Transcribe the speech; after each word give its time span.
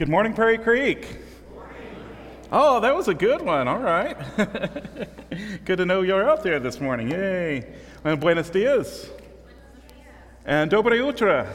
Good 0.00 0.08
morning, 0.08 0.32
Prairie 0.32 0.56
Creek. 0.56 1.06
Oh, 2.50 2.80
that 2.80 2.96
was 2.96 3.08
a 3.08 3.12
good 3.12 3.42
one. 3.42 3.68
All 3.68 3.80
right. 3.80 4.16
good 5.66 5.76
to 5.76 5.84
know 5.84 6.00
you're 6.00 6.26
out 6.26 6.42
there 6.42 6.58
this 6.58 6.80
morning. 6.80 7.10
Yay. 7.10 7.70
And 8.02 8.18
buenos 8.18 8.48
dias. 8.48 9.10
And 10.46 10.70
dobre 10.70 10.98
utra. 10.98 11.52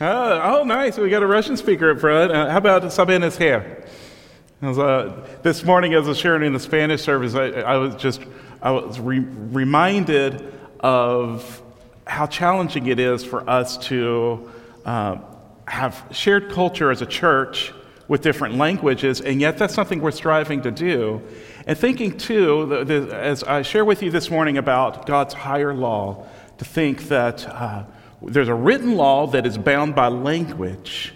Oh, 0.00 0.60
oh, 0.60 0.64
nice. 0.64 0.96
We 0.96 1.10
got 1.10 1.22
a 1.22 1.26
Russian 1.26 1.58
speaker 1.58 1.90
up 1.90 2.00
front. 2.00 2.32
Uh, 2.32 2.48
how 2.48 2.56
about 2.56 2.84
Sabahınız 2.84 3.36
xeyir? 3.36 3.86
Was, 4.62 4.78
uh, 4.78 5.28
this 5.42 5.62
morning, 5.62 5.92
as 5.92 6.06
I 6.06 6.08
was 6.08 6.18
sharing 6.18 6.44
in 6.44 6.54
the 6.54 6.60
Spanish 6.60 7.02
service, 7.02 7.34
I, 7.34 7.48
I 7.60 7.76
was 7.76 7.94
just 7.96 8.22
I 8.62 8.70
was 8.70 8.98
re- 8.98 9.18
reminded 9.18 10.50
of 10.80 11.60
how 12.06 12.24
challenging 12.24 12.86
it 12.86 12.98
is 12.98 13.22
for 13.22 13.46
us 13.50 13.76
to 13.88 14.50
uh, 14.86 15.18
have 15.70 16.04
shared 16.10 16.50
culture 16.50 16.90
as 16.90 17.00
a 17.00 17.06
church 17.06 17.72
with 18.08 18.22
different 18.22 18.56
languages, 18.56 19.20
and 19.20 19.40
yet 19.40 19.56
that's 19.56 19.72
something 19.72 20.00
we're 20.00 20.10
striving 20.10 20.62
to 20.62 20.70
do. 20.72 21.22
And 21.64 21.78
thinking, 21.78 22.18
too, 22.18 22.66
the, 22.66 22.84
the, 22.84 23.16
as 23.16 23.44
I 23.44 23.62
share 23.62 23.84
with 23.84 24.02
you 24.02 24.10
this 24.10 24.30
morning 24.30 24.58
about 24.58 25.06
God's 25.06 25.32
higher 25.32 25.72
law, 25.72 26.26
to 26.58 26.64
think 26.64 27.04
that 27.04 27.48
uh, 27.48 27.84
there's 28.20 28.48
a 28.48 28.54
written 28.54 28.96
law 28.96 29.28
that 29.28 29.46
is 29.46 29.56
bound 29.56 29.94
by 29.94 30.08
language, 30.08 31.14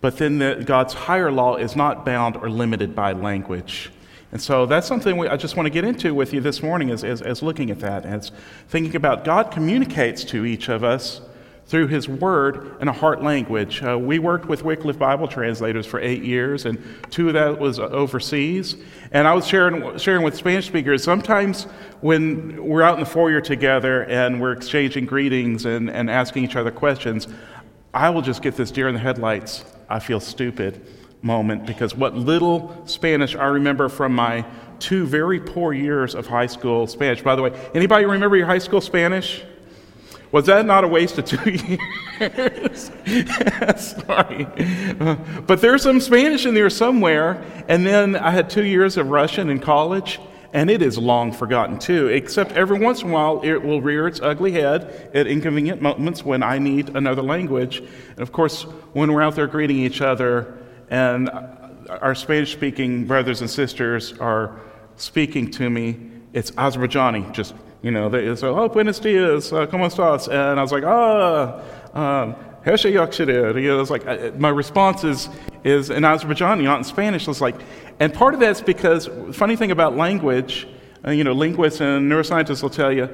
but 0.00 0.16
then 0.16 0.38
the, 0.38 0.62
God's 0.64 0.94
higher 0.94 1.32
law 1.32 1.56
is 1.56 1.74
not 1.74 2.06
bound 2.06 2.36
or 2.36 2.48
limited 2.48 2.94
by 2.94 3.12
language. 3.12 3.90
And 4.30 4.40
so 4.40 4.64
that's 4.64 4.86
something 4.86 5.16
we, 5.16 5.26
I 5.26 5.36
just 5.36 5.56
want 5.56 5.66
to 5.66 5.70
get 5.70 5.84
into 5.84 6.14
with 6.14 6.32
you 6.32 6.40
this 6.40 6.62
morning 6.62 6.90
as 6.90 7.42
looking 7.42 7.70
at 7.72 7.80
that, 7.80 8.06
as 8.06 8.30
thinking 8.68 8.94
about 8.94 9.24
God 9.24 9.50
communicates 9.50 10.22
to 10.24 10.46
each 10.46 10.68
of 10.68 10.84
us 10.84 11.20
through 11.66 11.86
His 11.86 12.08
Word 12.08 12.76
in 12.80 12.88
a 12.88 12.92
heart 12.92 13.22
language. 13.22 13.82
Uh, 13.82 13.98
we 13.98 14.18
worked 14.18 14.46
with 14.46 14.64
Wycliffe 14.64 14.98
Bible 14.98 15.28
translators 15.28 15.86
for 15.86 16.00
eight 16.00 16.22
years, 16.22 16.66
and 16.66 16.82
two 17.10 17.28
of 17.28 17.34
that 17.34 17.58
was 17.58 17.78
overseas. 17.78 18.76
And 19.12 19.26
I 19.26 19.34
was 19.34 19.46
sharing, 19.46 19.96
sharing 19.98 20.22
with 20.22 20.36
Spanish 20.36 20.66
speakers, 20.66 21.02
sometimes 21.02 21.64
when 22.00 22.62
we're 22.62 22.82
out 22.82 22.94
in 22.94 23.00
the 23.00 23.06
foyer 23.06 23.40
together 23.40 24.04
and 24.04 24.40
we're 24.40 24.52
exchanging 24.52 25.06
greetings 25.06 25.64
and, 25.64 25.90
and 25.90 26.10
asking 26.10 26.44
each 26.44 26.56
other 26.56 26.70
questions, 26.70 27.28
I 27.94 28.10
will 28.10 28.22
just 28.22 28.42
get 28.42 28.56
this 28.56 28.70
deer 28.70 28.88
in 28.88 28.94
the 28.94 29.00
headlights, 29.00 29.64
I 29.88 29.98
feel 29.98 30.20
stupid 30.20 30.84
moment 31.22 31.66
because 31.66 31.94
what 31.94 32.16
little 32.16 32.82
Spanish 32.84 33.36
I 33.36 33.46
remember 33.46 33.88
from 33.88 34.14
my 34.14 34.44
two 34.78 35.06
very 35.06 35.38
poor 35.38 35.72
years 35.72 36.14
of 36.14 36.26
high 36.26 36.46
school 36.46 36.86
Spanish. 36.86 37.22
By 37.22 37.36
the 37.36 37.42
way, 37.42 37.52
anybody 37.74 38.04
remember 38.04 38.36
your 38.36 38.46
high 38.46 38.58
school 38.58 38.80
Spanish? 38.80 39.44
Was 40.32 40.46
that 40.46 40.64
not 40.64 40.82
a 40.82 40.88
waste 40.88 41.18
of 41.18 41.26
two 41.26 41.50
years? 42.20 42.90
Sorry. 43.76 44.46
Uh, 44.98 45.16
but 45.46 45.60
there's 45.60 45.82
some 45.82 46.00
Spanish 46.00 46.46
in 46.46 46.54
there 46.54 46.70
somewhere. 46.70 47.44
And 47.68 47.86
then 47.86 48.16
I 48.16 48.30
had 48.30 48.48
two 48.48 48.64
years 48.64 48.96
of 48.96 49.08
Russian 49.08 49.50
in 49.50 49.60
college, 49.60 50.18
and 50.54 50.70
it 50.70 50.80
is 50.80 50.96
long 50.96 51.32
forgotten 51.32 51.78
too, 51.78 52.08
except 52.08 52.52
every 52.52 52.78
once 52.78 53.02
in 53.02 53.10
a 53.10 53.12
while 53.12 53.42
it 53.44 53.62
will 53.62 53.82
rear 53.82 54.08
its 54.08 54.20
ugly 54.22 54.52
head 54.52 55.10
at 55.12 55.26
inconvenient 55.26 55.82
moments 55.82 56.24
when 56.24 56.42
I 56.42 56.58
need 56.58 56.96
another 56.96 57.22
language. 57.22 57.80
And 57.80 58.20
of 58.20 58.32
course, 58.32 58.62
when 58.94 59.12
we're 59.12 59.22
out 59.22 59.36
there 59.36 59.46
greeting 59.46 59.78
each 59.78 60.00
other, 60.00 60.58
and 60.88 61.30
our 61.88 62.14
Spanish 62.14 62.52
speaking 62.52 63.06
brothers 63.06 63.42
and 63.42 63.50
sisters 63.50 64.14
are 64.18 64.58
speaking 64.96 65.50
to 65.52 65.68
me, 65.68 66.10
it's 66.32 66.52
Azerbaijani, 66.52 67.32
just 67.32 67.54
you 67.82 67.90
know, 67.90 68.08
they 68.08 68.34
say, 68.36 68.46
oh, 68.46 68.68
buenos 68.68 69.00
dias, 69.00 69.52
uh, 69.52 69.66
¿cómo 69.66 69.90
estás? 69.90 70.28
And 70.28 70.58
I 70.58 70.62
was 70.62 70.70
like, 70.70 70.84
ah, 70.84 71.60
um, 71.94 72.36
you 72.64 72.72
know, 72.72 73.80
it's 73.80 73.90
like, 73.90 74.06
uh, 74.06 74.30
my 74.38 74.50
response 74.50 75.02
is, 75.02 75.28
is 75.64 75.90
in 75.90 76.04
Azerbaijani, 76.04 76.62
not 76.62 76.78
in 76.78 76.84
Spanish. 76.84 77.26
I 77.26 77.30
was 77.32 77.40
like, 77.40 77.56
and 77.98 78.14
part 78.14 78.34
of 78.34 78.40
that's 78.40 78.60
because, 78.60 79.08
funny 79.32 79.56
thing 79.56 79.72
about 79.72 79.96
language, 79.96 80.68
uh, 81.04 81.10
you 81.10 81.24
know, 81.24 81.32
linguists 81.32 81.80
and 81.80 82.10
neuroscientists 82.10 82.62
will 82.62 82.70
tell 82.70 82.92
you, 82.92 83.08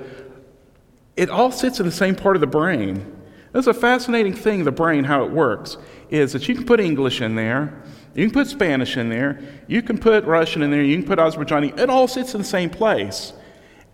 it 1.17 1.31
all 1.31 1.51
sits 1.51 1.81
in 1.81 1.87
the 1.87 1.93
same 1.93 2.15
part 2.15 2.37
of 2.37 2.41
the 2.41 2.47
brain. 2.47 3.15
That's 3.53 3.67
a 3.67 3.75
fascinating 3.75 4.35
thing, 4.35 4.65
the 4.65 4.73
brain, 4.73 5.05
how 5.05 5.25
it 5.25 5.31
works, 5.31 5.79
is 6.11 6.35
that 6.35 6.47
you 6.47 6.55
can 6.55 6.67
put 6.67 6.79
English 6.79 7.23
in 7.23 7.35
there, 7.35 7.83
you 8.15 8.27
can 8.27 8.35
put 8.35 8.49
Spanish 8.49 8.99
in 8.99 9.09
there, 9.09 9.41
you 9.67 9.81
can 9.81 9.97
put 9.97 10.25
Russian 10.25 10.63
in 10.63 10.71
there, 10.71 10.83
you 10.83 10.99
can 10.99 11.07
put 11.07 11.19
Azerbaijani, 11.19 11.79
it 11.79 11.89
all 11.89 12.07
sits 12.07 12.35
in 12.35 12.43
the 12.43 12.47
same 12.47 12.69
place 12.69 13.33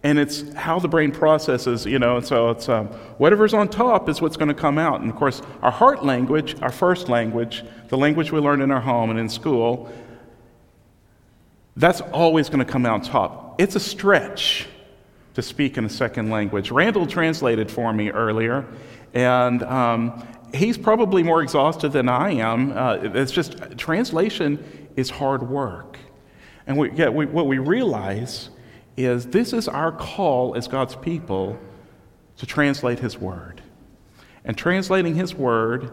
and 0.04 0.19
it's 0.19 0.53
how 0.53 0.78
the 0.78 0.87
brain 0.87 1.10
processes, 1.10 1.87
you 1.87 1.98
know, 1.98 2.19
and 2.19 2.26
so 2.26 2.50
it's 2.50 2.69
um, 2.69 2.88
whatever's 3.16 3.54
on 3.54 3.69
top 3.69 4.10
is 4.10 4.20
what's 4.20 4.37
going 4.37 4.48
to 4.48 4.54
come 4.54 4.76
out. 4.76 5.00
And 5.00 5.09
of 5.09 5.16
course, 5.16 5.41
our 5.62 5.70
heart 5.70 6.04
language, 6.04 6.60
our 6.60 6.70
first 6.70 7.09
language, 7.09 7.65
the 7.88 7.97
language 7.97 8.31
we 8.31 8.38
learn 8.38 8.60
in 8.60 8.70
our 8.70 8.82
home 8.82 9.09
and 9.09 9.19
in 9.19 9.31
school, 9.31 9.91
that's 11.76 12.03
always 12.03 12.50
going 12.50 12.65
to 12.65 12.70
come 12.70 12.84
out 12.84 13.03
top. 13.04 13.59
It's 13.59 13.76
a 13.76 13.81
stretch 13.81 14.66
to 15.32 15.42
speak 15.42 15.78
in 15.78 15.87
a 15.87 15.88
second 15.88 16.28
language. 16.31 16.71
Randall 16.71 17.06
translated 17.06 17.71
for 17.71 17.91
me 17.94 18.10
earlier, 18.10 18.66
and 19.15 19.62
um, 19.62 20.22
he's 20.53 20.76
probably 20.76 21.22
more 21.22 21.42
exhausted 21.42 21.92
than 21.92 22.10
I 22.10 22.32
am. 22.32 22.76
Uh, 22.76 22.98
it's 23.03 23.32
just 23.32 23.78
translation 23.78 24.62
is 24.97 25.09
hard 25.09 25.48
work. 25.48 25.98
And 26.66 26.76
we, 26.76 26.92
yeah, 26.92 27.09
we, 27.09 27.25
what 27.25 27.47
we 27.47 27.59
realize 27.59 28.50
is 28.97 29.27
this 29.27 29.53
is 29.53 29.69
our 29.69 29.93
call 29.93 30.55
as 30.55 30.69
God's 30.69 30.97
people 30.97 31.59
to 32.37 32.47
translate 32.47 32.99
His 32.99 33.19
Word. 33.19 33.62
And 34.44 34.56
translating 34.56 35.15
His 35.15 35.34
Word 35.34 35.91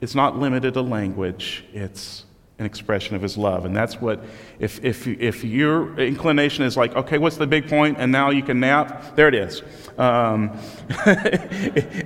is 0.00 0.14
not 0.14 0.38
limited 0.38 0.74
to 0.74 0.82
language, 0.82 1.64
it's 1.72 2.24
an 2.58 2.66
expression 2.66 3.16
of 3.16 3.22
His 3.22 3.38
love. 3.38 3.64
And 3.64 3.74
that's 3.74 4.00
what, 4.00 4.22
if, 4.58 4.84
if, 4.84 5.06
if 5.06 5.44
your 5.44 5.98
inclination 5.98 6.64
is 6.64 6.76
like, 6.76 6.94
okay, 6.94 7.18
what's 7.18 7.36
the 7.36 7.46
big 7.46 7.68
point? 7.68 7.96
And 7.98 8.12
now 8.12 8.30
you 8.30 8.42
can 8.42 8.60
nap, 8.60 9.16
there 9.16 9.28
it 9.28 9.34
is. 9.34 9.62
Um, 9.96 10.58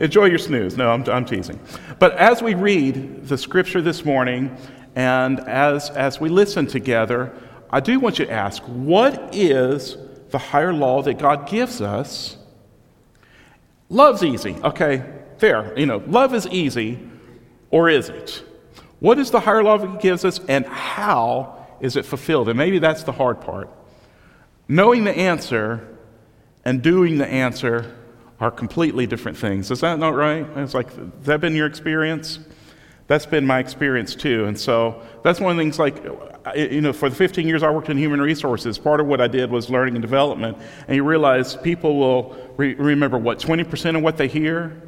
enjoy 0.01 0.27
your 0.27 0.39
snooze. 0.39 0.77
No, 0.77 0.91
I'm, 0.91 1.09
I'm 1.09 1.25
teasing. 1.25 1.59
But 1.99 2.13
as 2.17 2.43
we 2.43 2.55
read 2.55 3.27
the 3.27 3.37
scripture 3.37 3.83
this 3.83 4.05
morning, 4.05 4.57
and 4.95 5.41
as, 5.41 5.91
as 5.91 6.21
we 6.21 6.29
listen 6.29 6.67
together, 6.67 7.33
I 7.71 7.81
do 7.81 7.99
want 7.99 8.21
you 8.21 8.27
to 8.27 8.33
ask, 8.33 8.63
what 8.63 9.35
is 9.35 9.97
the 10.35 10.39
higher 10.39 10.73
law 10.73 11.01
that 11.01 11.17
God 11.17 11.47
gives 11.49 11.81
us. 11.81 12.37
Love's 13.89 14.25
easy. 14.25 14.57
Okay, 14.65 15.05
there. 15.39 15.79
You 15.79 15.87
know, 15.87 16.03
love 16.09 16.35
is 16.35 16.49
easy, 16.49 16.99
or 17.71 17.89
is 17.89 18.09
it? 18.09 18.43
What 18.99 19.21
is 19.21 19.31
the 19.31 19.39
higher 19.39 19.63
law 19.63 19.79
that 19.79 19.89
He 19.89 19.97
gives 19.99 20.25
us, 20.25 20.41
and 20.49 20.67
how 20.67 21.65
is 21.79 21.95
it 21.95 22.05
fulfilled? 22.05 22.49
And 22.49 22.59
maybe 22.59 22.81
that's 22.81 23.05
the 23.05 23.13
hard 23.13 23.43
part. 23.43 23.71
Knowing 24.67 25.05
the 25.05 25.17
answer 25.17 25.97
and 26.65 26.83
doing 26.83 27.19
the 27.19 27.29
answer 27.29 27.95
are 28.41 28.51
completely 28.51 29.07
different 29.07 29.39
things. 29.39 29.71
Is 29.71 29.83
that 29.83 30.01
not 30.01 30.17
right? 30.17 30.45
It's 30.57 30.75
like, 30.75 30.93
has 30.97 31.27
that 31.27 31.41
been 31.41 31.55
your 31.55 31.69
experience? 31.69 32.41
That's 33.07 33.27
been 33.27 33.47
my 33.47 33.59
experience 33.59 34.15
too. 34.15 34.47
And 34.47 34.59
so 34.59 35.03
that's 35.23 35.41
one 35.41 35.51
of 35.53 35.57
the 35.57 35.63
things 35.63 35.79
like, 35.79 36.03
you 36.57 36.81
know, 36.81 36.93
for 36.93 37.11
the 37.11 37.17
15 37.17 37.47
years 37.47 37.63
I 37.63 37.71
worked 37.71 37.91
in 37.91 37.99
human 37.99 38.21
resources, 38.21 38.79
part 38.79 39.01
of 39.01 39.07
what 39.07 39.21
I 39.21 39.29
did 39.29 39.51
was 39.51 39.69
learning 39.69 39.95
and 39.97 40.03
development. 40.03 40.57
And 40.89 40.97
you 40.97 41.05
realize 41.05 41.57
people 41.57 41.99
will 41.99 42.37
re- 42.57 42.75
remember 42.75 43.19
what, 43.19 43.39
20% 43.39 43.97
of 43.97 44.03
what 44.03 44.17
they 44.17 44.29
hear 44.29 44.81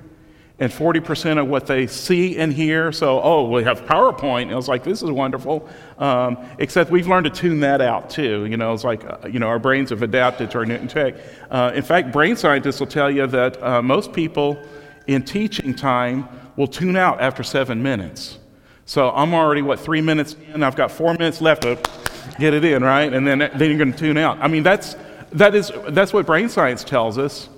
and 0.59 0.73
40% 0.73 1.39
of 1.39 1.49
what 1.49 1.67
they 1.67 1.87
see 1.87 2.39
and 2.39 2.51
hear. 2.51 2.91
So, 2.91 3.21
oh, 3.21 3.51
we 3.51 3.63
have 3.65 3.83
PowerPoint. 3.83 4.45
And 4.45 4.53
I 4.53 4.57
was 4.57 4.69
like, 4.69 4.83
this 4.83 5.03
is 5.03 5.11
wonderful. 5.11 5.69
Um, 5.99 6.39
except 6.59 6.91
we've 6.91 7.07
learned 7.07 7.25
to 7.25 7.31
tune 7.31 7.61
that 7.61 7.83
out 7.83 8.09
too. 8.09 8.47
You 8.47 8.57
know, 8.57 8.73
it's 8.73 8.85
like, 8.85 9.05
uh, 9.05 9.29
you 9.29 9.39
know, 9.39 9.49
our 9.49 9.59
brains 9.59 9.91
have 9.91 10.01
adapted 10.03 10.51
to 10.53 10.59
our 10.59 10.65
new 10.65 10.87
tech. 10.87 11.17
Uh, 11.51 11.73
in 11.75 11.83
fact, 11.83 12.13
brain 12.13 12.37
scientists 12.37 12.81
will 12.81 12.87
tell 12.87 13.11
you 13.11 13.27
that 13.27 13.63
uh, 13.63 13.83
most 13.83 14.15
people 14.15 14.59
in 15.07 15.23
teaching 15.23 15.75
time 15.75 16.29
will 16.57 16.67
tune 16.67 16.97
out 16.97 17.21
after 17.21 17.43
seven 17.43 17.83
minutes. 17.83 18.39
So 18.85 19.11
I'm 19.11 19.35
already, 19.35 19.63
what, 19.63 19.81
three 19.81 20.01
minutes 20.01 20.37
in? 20.55 20.63
I've 20.63 20.77
got 20.77 20.91
four 20.91 21.13
minutes 21.13 21.41
left 21.41 21.63
to 21.63 21.79
get 22.39 22.55
it 22.55 22.65
in, 22.65 22.83
right? 22.83 23.13
And 23.13 23.27
then, 23.27 23.39
then 23.39 23.61
you're 23.61 23.79
going 23.79 23.93
to 23.93 23.99
tune 23.99 24.17
out. 24.17 24.39
I 24.41 24.49
mean, 24.49 24.63
that's, 24.63 24.97
that 25.33 25.55
is, 25.55 25.73
that's 25.89 26.13
what 26.13 26.27
brain 26.27 26.49
science 26.49 26.85
tells 26.85 27.19
us. 27.19 27.49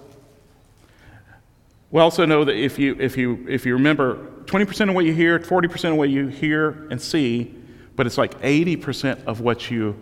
We 1.91 2.01
also 2.01 2.27
know 2.27 2.45
that 2.45 2.57
if 2.57 2.79
you, 2.79 2.97
if 2.99 3.17
you, 3.17 3.47
if 3.49 3.65
you 3.65 3.75
remember 3.75 4.17
20% 4.45 4.89
of 4.89 4.95
what 4.95 5.05
you 5.05 5.13
hear, 5.13 5.39
40% 5.39 5.91
of 5.91 5.97
what 5.97 6.11
you 6.11 6.29
hear 6.29 6.87
and 6.91 7.01
see, 7.01 7.55
but 7.97 8.07
it's 8.07 8.19
like 8.19 8.41
80% 8.41 9.25
of 9.25 9.41
what 9.41 9.71
you 9.71 10.01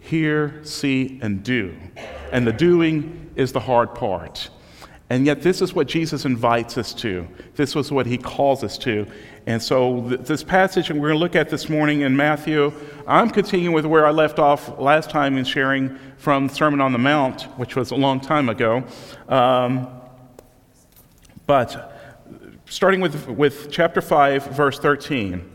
hear, 0.00 0.60
see, 0.64 1.18
and 1.22 1.42
do. 1.42 1.76
And 2.32 2.46
the 2.46 2.52
doing 2.52 3.30
is 3.36 3.52
the 3.52 3.60
hard 3.60 3.94
part. 3.94 4.50
And 5.10 5.24
yet, 5.24 5.40
this 5.40 5.62
is 5.62 5.74
what 5.74 5.86
Jesus 5.86 6.26
invites 6.26 6.76
us 6.76 6.92
to. 6.94 7.26
This 7.54 7.74
was 7.74 7.90
what 7.90 8.04
he 8.04 8.18
calls 8.18 8.62
us 8.62 8.76
to. 8.78 9.06
And 9.46 9.62
so, 9.62 10.06
th- 10.06 10.20
this 10.20 10.44
passage, 10.44 10.90
and 10.90 11.00
we're 11.00 11.08
going 11.08 11.18
to 11.18 11.24
look 11.24 11.34
at 11.34 11.48
this 11.48 11.70
morning 11.70 12.02
in 12.02 12.14
Matthew, 12.14 12.72
I'm 13.06 13.30
continuing 13.30 13.74
with 13.74 13.86
where 13.86 14.06
I 14.06 14.10
left 14.10 14.38
off 14.38 14.78
last 14.78 15.08
time 15.08 15.38
in 15.38 15.46
sharing 15.46 15.98
from 16.18 16.50
Sermon 16.50 16.82
on 16.82 16.92
the 16.92 16.98
Mount, 16.98 17.42
which 17.56 17.74
was 17.74 17.90
a 17.90 17.94
long 17.94 18.20
time 18.20 18.50
ago. 18.50 18.84
Um, 19.28 19.88
but 21.46 21.98
starting 22.66 23.00
with, 23.00 23.28
with 23.28 23.70
chapter 23.70 24.02
5, 24.02 24.48
verse 24.48 24.78
13. 24.78 25.50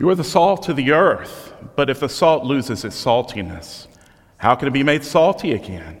You 0.00 0.08
are 0.08 0.14
the 0.16 0.24
salt 0.24 0.68
of 0.68 0.74
the 0.74 0.90
earth, 0.90 1.54
but 1.76 1.88
if 1.88 2.00
the 2.00 2.08
salt 2.08 2.44
loses 2.44 2.84
its 2.84 3.02
saltiness, 3.02 3.86
how 4.38 4.56
can 4.56 4.66
it 4.66 4.72
be 4.72 4.82
made 4.82 5.04
salty 5.04 5.52
again? 5.52 6.00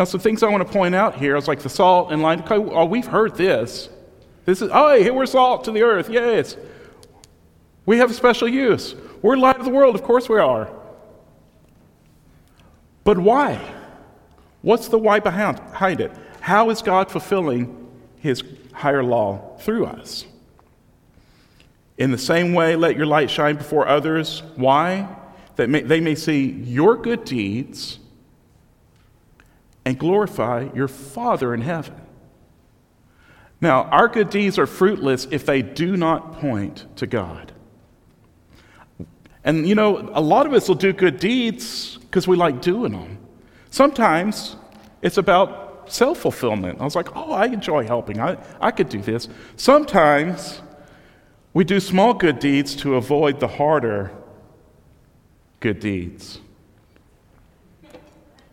Now, 0.00 0.04
some 0.04 0.18
things 0.18 0.42
I 0.42 0.48
want 0.48 0.66
to 0.66 0.72
point 0.72 0.94
out 0.94 1.16
here 1.16 1.36
is 1.36 1.46
like 1.46 1.60
the 1.60 1.68
salt 1.68 2.10
and 2.10 2.22
light. 2.22 2.50
Oh, 2.50 2.86
we've 2.86 3.06
heard 3.06 3.34
this. 3.34 3.90
This 4.46 4.62
is, 4.62 4.70
oh, 4.72 4.98
hey, 4.98 5.10
we're 5.10 5.26
salt 5.26 5.64
to 5.64 5.72
the 5.72 5.82
earth. 5.82 6.08
Yes. 6.08 6.56
We 7.84 7.98
have 7.98 8.10
a 8.10 8.14
special 8.14 8.48
use. 8.48 8.94
We're 9.20 9.36
light 9.36 9.58
of 9.58 9.66
the 9.66 9.70
world. 9.70 9.94
Of 9.94 10.02
course 10.02 10.26
we 10.26 10.38
are. 10.38 10.70
But 13.04 13.18
why? 13.18 13.60
What's 14.62 14.88
the 14.88 14.98
why 14.98 15.20
behind 15.20 16.00
it? 16.00 16.12
How 16.40 16.70
is 16.70 16.80
God 16.80 17.10
fulfilling 17.10 17.86
his 18.20 18.42
higher 18.72 19.04
law 19.04 19.54
through 19.58 19.84
us? 19.84 20.24
In 21.98 22.10
the 22.10 22.16
same 22.16 22.54
way, 22.54 22.74
let 22.74 22.96
your 22.96 23.04
light 23.04 23.30
shine 23.30 23.56
before 23.56 23.86
others. 23.86 24.42
Why? 24.56 25.14
That 25.56 25.68
may, 25.68 25.82
they 25.82 26.00
may 26.00 26.14
see 26.14 26.52
your 26.52 26.96
good 26.96 27.26
deeds 27.26 27.99
and 29.84 29.98
glorify 29.98 30.68
your 30.74 30.88
Father 30.88 31.54
in 31.54 31.62
heaven. 31.62 31.94
Now, 33.60 33.84
our 33.84 34.08
good 34.08 34.30
deeds 34.30 34.58
are 34.58 34.66
fruitless 34.66 35.26
if 35.30 35.44
they 35.44 35.62
do 35.62 35.96
not 35.96 36.40
point 36.40 36.86
to 36.96 37.06
God. 37.06 37.52
And 39.44 39.68
you 39.68 39.74
know, 39.74 40.10
a 40.12 40.20
lot 40.20 40.46
of 40.46 40.52
us 40.52 40.68
will 40.68 40.74
do 40.74 40.92
good 40.92 41.18
deeds 41.18 41.98
because 41.98 42.28
we 42.28 42.36
like 42.36 42.60
doing 42.60 42.92
them. 42.92 43.18
Sometimes 43.70 44.56
it's 45.02 45.18
about 45.18 45.90
self 45.90 46.18
fulfillment. 46.18 46.80
I 46.80 46.84
was 46.84 46.94
like, 46.94 47.14
oh, 47.16 47.32
I 47.32 47.46
enjoy 47.46 47.86
helping. 47.86 48.20
I, 48.20 48.38
I 48.60 48.70
could 48.70 48.88
do 48.88 49.00
this. 49.00 49.28
Sometimes 49.56 50.60
we 51.52 51.64
do 51.64 51.80
small 51.80 52.14
good 52.14 52.38
deeds 52.38 52.76
to 52.76 52.96
avoid 52.96 53.40
the 53.40 53.48
harder 53.48 54.12
good 55.60 55.80
deeds. 55.80 56.40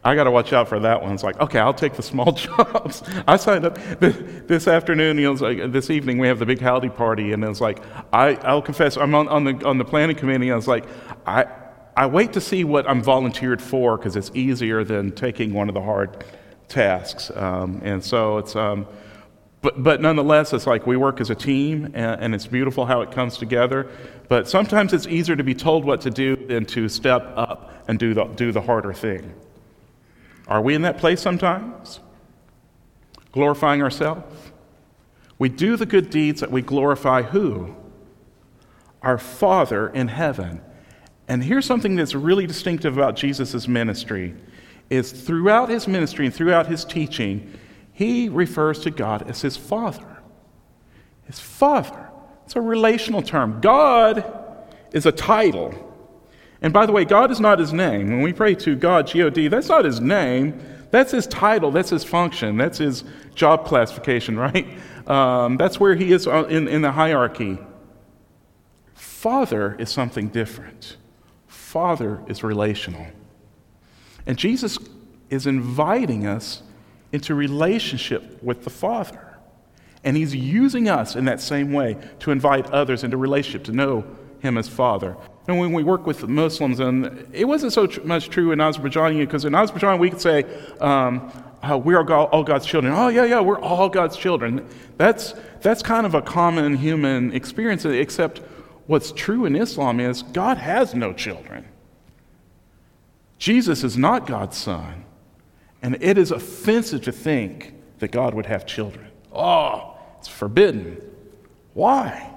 I 0.08 0.16
got 0.16 0.24
to 0.24 0.32
watch 0.32 0.54
out 0.54 0.70
for 0.70 0.80
that 0.80 1.02
one. 1.02 1.12
It's 1.12 1.22
like, 1.22 1.38
okay, 1.42 1.60
I'll 1.60 1.74
take 1.74 1.96
the 1.96 2.02
small 2.02 2.32
jobs. 2.48 3.04
I 3.28 3.36
signed 3.36 3.66
up 3.66 3.78
this 4.00 4.66
afternoon, 4.66 5.18
you 5.18 5.34
know, 5.34 5.34
like, 5.34 5.74
this 5.74 5.90
evening, 5.90 6.18
we 6.18 6.28
have 6.28 6.40
the 6.40 6.46
big 6.46 6.62
howdy 6.62 6.88
party, 6.88 7.34
and 7.34 7.44
it's 7.44 7.60
like, 7.60 7.84
I, 8.14 8.36
I'll 8.36 8.62
confess, 8.62 8.96
I'm 8.96 9.14
on, 9.14 9.28
on, 9.28 9.44
the, 9.44 9.68
on 9.68 9.78
the 9.78 9.84
planning 9.84 10.16
committee, 10.16 10.48
and 10.48 10.54
I 10.54 10.56
was 10.56 10.68
like, 10.68 10.86
I, 11.26 11.46
I 11.98 12.06
wait 12.06 12.32
to 12.34 12.42
see 12.42 12.64
what 12.64 12.90
I'm 12.90 13.04
volunteered 13.04 13.62
for 13.62 13.98
because 13.98 14.16
it's 14.16 14.32
easier 14.34 14.86
than 14.86 15.12
taking 15.12 15.52
one 15.52 15.68
of 15.68 15.76
the 15.76 15.82
hard 15.82 16.24
tasks. 16.70 17.30
Um, 17.36 17.82
and 17.84 18.02
so 18.02 18.38
it's, 18.38 18.56
um, 18.56 18.88
but, 19.62 19.84
but 19.84 20.00
nonetheless, 20.00 20.54
it's 20.54 20.68
like 20.68 20.88
we 20.88 20.96
work 20.96 21.20
as 21.20 21.30
a 21.32 21.36
team, 21.36 21.92
and, 21.94 22.22
and, 22.22 22.34
it's 22.34 22.48
beautiful 22.48 22.86
how 22.86 23.02
it 23.02 23.12
comes 23.12 23.38
together. 23.38 23.90
But 24.30 24.48
sometimes 24.48 24.94
it's 24.94 25.08
easier 25.08 25.36
to 25.36 25.44
be 25.44 25.54
told 25.54 25.84
what 25.84 26.00
to 26.02 26.10
do 26.10 26.38
than 26.38 26.66
to 26.68 26.88
step 26.88 27.34
up 27.36 27.84
and 27.90 28.00
do 28.00 28.14
the, 28.14 28.24
do 28.24 28.54
the 28.54 28.62
harder 28.62 28.94
thing. 28.94 29.34
Are 30.48 30.62
we 30.62 30.76
in 30.76 30.82
that 30.84 30.98
place 30.98 31.22
sometimes? 31.22 32.00
Glorifying 33.32 33.82
ourselves? 33.82 34.52
We 35.40 35.50
do 35.50 35.76
the 35.76 35.86
good 35.86 36.10
deeds 36.10 36.42
that 36.42 36.52
we 36.52 36.62
glorify 36.62 37.22
who? 37.22 37.76
Our 39.02 39.18
Father 39.18 39.90
in 39.90 40.08
heaven. 40.08 40.62
And 41.28 41.44
here's 41.44 41.66
something 41.66 41.96
that's 41.96 42.16
really 42.16 42.48
distinctive 42.48 42.98
about 42.98 43.16
Jesus' 43.16 43.68
ministry 43.68 44.36
is 44.90 45.12
throughout 45.12 45.70
his 45.70 45.88
ministry 45.88 46.26
and 46.26 46.34
throughout 46.34 46.68
his 46.68 46.86
teaching, 46.86 47.54
he 47.92 48.30
refers 48.30 48.80
to 48.80 48.92
God 48.92 49.30
as 49.30 49.42
his 49.42 49.58
Father. 49.58 50.22
His 51.26 51.40
Father. 51.40 52.10
It's 52.46 52.56
a 52.56 52.62
relational 52.62 53.22
term. 53.22 53.60
God 53.60 54.24
is 54.94 55.06
a 55.06 55.12
title. 55.12 55.87
And 56.62 56.74
by 56.74 56.86
the 56.86 56.92
way, 56.92 57.06
God 57.06 57.32
is 57.32 57.40
not 57.40 57.60
his 57.60 57.72
name. 57.72 58.10
When 58.10 58.22
we 58.22 58.34
pray 58.34 58.56
to 58.56 58.76
God, 58.76 59.08
G 59.08 59.22
O 59.24 59.30
D, 59.30 59.48
that's 59.48 59.70
not 59.70 59.86
his 59.86 60.02
name. 60.02 60.60
That's 60.90 61.12
his 61.12 61.28
title. 61.28 61.72
That's 61.72 61.90
his 61.90 62.04
function. 62.04 62.58
That's 62.58 62.78
his 62.78 63.04
job 63.36 63.66
classification, 63.66 64.38
right? 64.40 64.68
Um, 65.08 65.58
that's 65.58 65.80
where 65.80 65.96
he 65.96 66.12
is 66.12 66.28
in, 66.28 66.68
in 66.68 66.82
the 66.82 66.92
hierarchy. 66.92 67.58
Father 68.94 69.76
is 69.80 69.90
something 69.90 70.30
different. 70.30 70.98
Father 71.48 72.24
is 72.28 72.44
relational. 72.44 73.08
And 74.26 74.38
Jesus 74.38 74.78
is 75.30 75.48
inviting 75.48 76.26
us 76.26 76.64
into 77.12 77.36
relationship 77.36 78.42
with 78.44 78.64
the 78.64 78.70
Father. 78.70 79.38
And 80.04 80.16
he's 80.16 80.36
using 80.36 80.90
us 80.90 81.16
in 81.16 81.26
that 81.26 81.42
same 81.42 81.74
way 81.74 81.98
to 82.20 82.32
invite 82.32 82.70
others 82.72 83.04
into 83.04 83.18
relationship, 83.18 83.64
to 83.66 83.72
know 83.72 84.06
him 84.40 84.58
as 84.58 84.68
Father. 84.68 85.18
And 85.48 85.58
when 85.60 85.72
we 85.72 85.84
work 85.84 86.06
with 86.06 86.28
Muslims, 86.28 86.80
and 86.80 87.28
it 87.32 87.46
wasn't 87.46 87.72
so 87.72 87.88
tr- 87.88 88.02
much 88.02 88.30
true 88.30 88.52
in 88.52 88.60
Azerbaijan, 88.60 89.18
because 89.18 89.46
in 89.46 89.56
Azerbaijan 89.56 89.98
we 89.98 90.10
could 90.10 90.22
say, 90.22 90.44
um, 90.82 91.32
uh, 91.64 91.78
we 91.78 91.96
are 91.96 92.10
all 92.12 92.44
God's 92.44 92.66
children. 92.66 92.94
Oh, 92.94 93.08
yeah, 93.08 93.24
yeah, 93.24 93.40
we're 93.40 93.60
all 93.60 93.90
God's 93.90 94.18
children. 94.18 94.68
That's, 94.98 95.34
that's 95.62 95.82
kind 95.82 96.06
of 96.06 96.14
a 96.14 96.22
common 96.22 96.76
human 96.76 97.34
experience, 97.34 97.86
except 97.86 98.40
what's 98.88 99.12
true 99.12 99.46
in 99.46 99.56
Islam 99.56 100.00
is 100.00 100.24
God 100.24 100.58
has 100.58 100.94
no 100.94 101.14
children. 101.14 101.66
Jesus 103.38 103.84
is 103.84 103.98
not 103.98 104.28
God's 104.28 104.58
son. 104.58 105.06
And 105.82 105.98
it 106.02 106.18
is 106.18 106.32
offensive 106.32 107.04
to 107.04 107.12
think 107.12 107.74
that 108.00 108.12
God 108.12 108.34
would 108.34 108.48
have 108.48 108.66
children. 108.66 109.08
Oh, 109.32 109.96
it's 110.20 110.28
forbidden. 110.28 111.02
Why? 111.74 112.34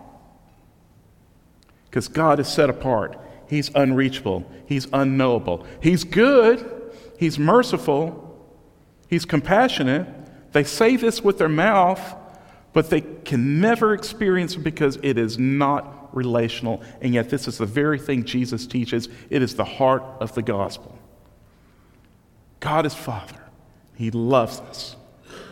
Because 1.90 2.06
God 2.06 2.38
is 2.38 2.48
set 2.48 2.70
apart. 2.70 3.18
He's 3.48 3.70
unreachable. 3.74 4.48
He's 4.64 4.86
unknowable. 4.92 5.66
He's 5.82 6.04
good. 6.04 6.92
He's 7.18 7.38
merciful. 7.38 8.26
He's 9.08 9.24
compassionate. 9.24 10.06
They 10.52 10.62
say 10.62 10.94
this 10.96 11.22
with 11.22 11.38
their 11.38 11.48
mouth, 11.48 12.00
but 12.72 12.90
they 12.90 13.00
can 13.00 13.60
never 13.60 13.92
experience 13.92 14.54
it 14.54 14.60
because 14.60 14.98
it 15.02 15.18
is 15.18 15.38
not 15.38 16.14
relational. 16.14 16.82
And 17.00 17.12
yet, 17.12 17.28
this 17.28 17.48
is 17.48 17.58
the 17.58 17.66
very 17.66 17.98
thing 17.98 18.24
Jesus 18.24 18.66
teaches. 18.66 19.08
It 19.28 19.42
is 19.42 19.56
the 19.56 19.64
heart 19.64 20.02
of 20.20 20.34
the 20.34 20.42
gospel. 20.42 20.96
God 22.60 22.86
is 22.86 22.94
Father, 22.94 23.40
He 23.96 24.10
loves 24.10 24.60
us, 24.60 24.96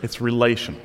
it's 0.02 0.21
relational. 0.21 0.80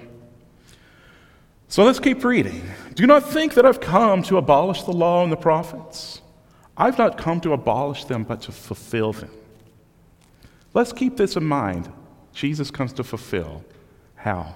So 1.73 1.83
let's 1.83 1.97
keep 1.99 2.23
reading. 2.23 2.61
Do 2.93 3.07
not 3.07 3.27
think 3.27 3.55
that 3.55 3.65
I've 3.65 3.81
come 3.81 4.21
to 4.25 4.37
abolish 4.37 4.83
the 4.83 4.91
law 4.91 5.23
and 5.23 5.31
the 5.31 5.35
prophets. 5.35 6.21
I've 6.77 6.99
not 6.99 7.17
come 7.17 7.41
to 7.41 7.53
abolish 7.53 8.05
them, 8.05 8.25
but 8.25 8.43
to 8.43 8.51
fulfill 8.51 9.11
them. 9.11 9.31
Let's 10.75 10.93
keep 10.93 11.17
this 11.17 11.35
in 11.35 11.43
mind. 11.43 11.91
Jesus 12.31 12.69
comes 12.69 12.93
to 12.93 13.03
fulfill. 13.03 13.65
How? 14.13 14.53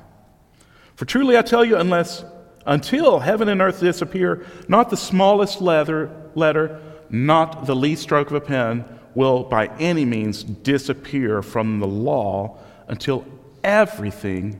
For 0.94 1.06
truly 1.06 1.40
I 1.40 1.42
tell 1.42 1.66
you, 1.66 1.78
unless 1.78 2.24
until 2.68 3.18
heaven 3.18 3.50
and 3.50 3.64
earth 3.64 3.80
disappear, 3.80 4.46
not 4.68 4.92
the 4.92 4.96
smallest 4.96 5.60
letter, 5.60 6.12
letter, 6.36 6.80
not 7.10 7.66
the 7.66 7.76
least 7.76 8.04
stroke 8.04 8.28
of 8.28 8.36
a 8.36 8.42
pen 8.42 8.86
will 9.16 9.44
by 9.44 9.76
any 9.80 10.06
means 10.06 10.44
disappear 10.44 11.42
from 11.42 11.80
the 11.80 11.88
law 11.88 12.60
until 12.88 13.26
everything 13.64 14.60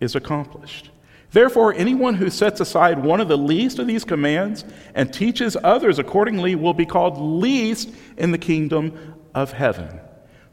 is 0.00 0.16
accomplished. 0.16 0.88
Therefore, 1.30 1.74
anyone 1.74 2.14
who 2.14 2.30
sets 2.30 2.60
aside 2.60 3.02
one 3.02 3.20
of 3.20 3.28
the 3.28 3.36
least 3.36 3.78
of 3.78 3.86
these 3.86 4.04
commands 4.04 4.64
and 4.94 5.12
teaches 5.12 5.56
others 5.62 5.98
accordingly 5.98 6.54
will 6.54 6.74
be 6.74 6.86
called 6.86 7.18
least 7.18 7.90
in 8.16 8.30
the 8.30 8.38
kingdom 8.38 9.16
of 9.34 9.52
heaven. 9.52 10.00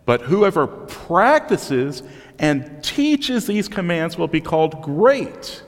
But 0.05 0.22
whoever 0.22 0.67
practices 0.67 2.03
and 2.38 2.84
teaches 2.84 3.48
these 3.48 3.67
commands 3.67 4.17
will 4.17 4.27
be 4.27 4.41
called 4.41 4.82
great 4.82 5.63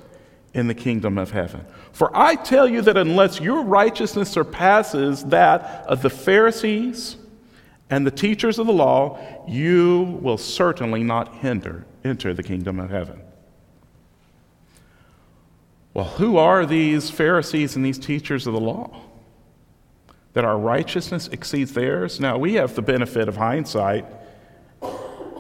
in 0.54 0.68
the 0.68 0.74
kingdom 0.74 1.18
of 1.18 1.32
heaven. 1.32 1.66
For 1.94 2.16
I 2.16 2.36
tell 2.36 2.68
you 2.68 2.82
that 2.82 2.98
unless 2.98 3.40
your 3.40 3.64
righteousness 3.64 4.30
surpasses 4.30 5.24
that 5.26 5.62
of 5.88 6.02
the 6.02 6.10
Pharisees 6.10 7.16
and 7.90 8.06
the 8.06 8.12
teachers 8.12 8.60
of 8.60 8.68
the 8.68 8.74
law, 8.74 9.20
you 9.48 10.20
will 10.22 10.38
certainly 10.38 11.04
not 11.04 11.36
hinder, 11.36 11.86
enter 12.04 12.34
the 12.34 12.44
kingdom 12.44 12.80
of 12.80 12.90
heaven. 12.90 13.22
Well, 15.98 16.06
who 16.06 16.38
are 16.38 16.64
these 16.64 17.10
Pharisees 17.10 17.76
and 17.76 17.84
these 17.84 17.98
teachers 17.98 18.46
of 18.46 18.54
the 18.54 18.60
law? 18.60 19.08
that 20.38 20.46
our 20.46 20.60
righteousness 20.60 21.28
exceeds 21.30 21.74
theirs? 21.74 22.20
Now, 22.20 22.38
we 22.38 22.54
have 22.54 22.76
the 22.76 22.84
benefit 22.84 23.28
of 23.28 23.36
hindsight. 23.36 24.06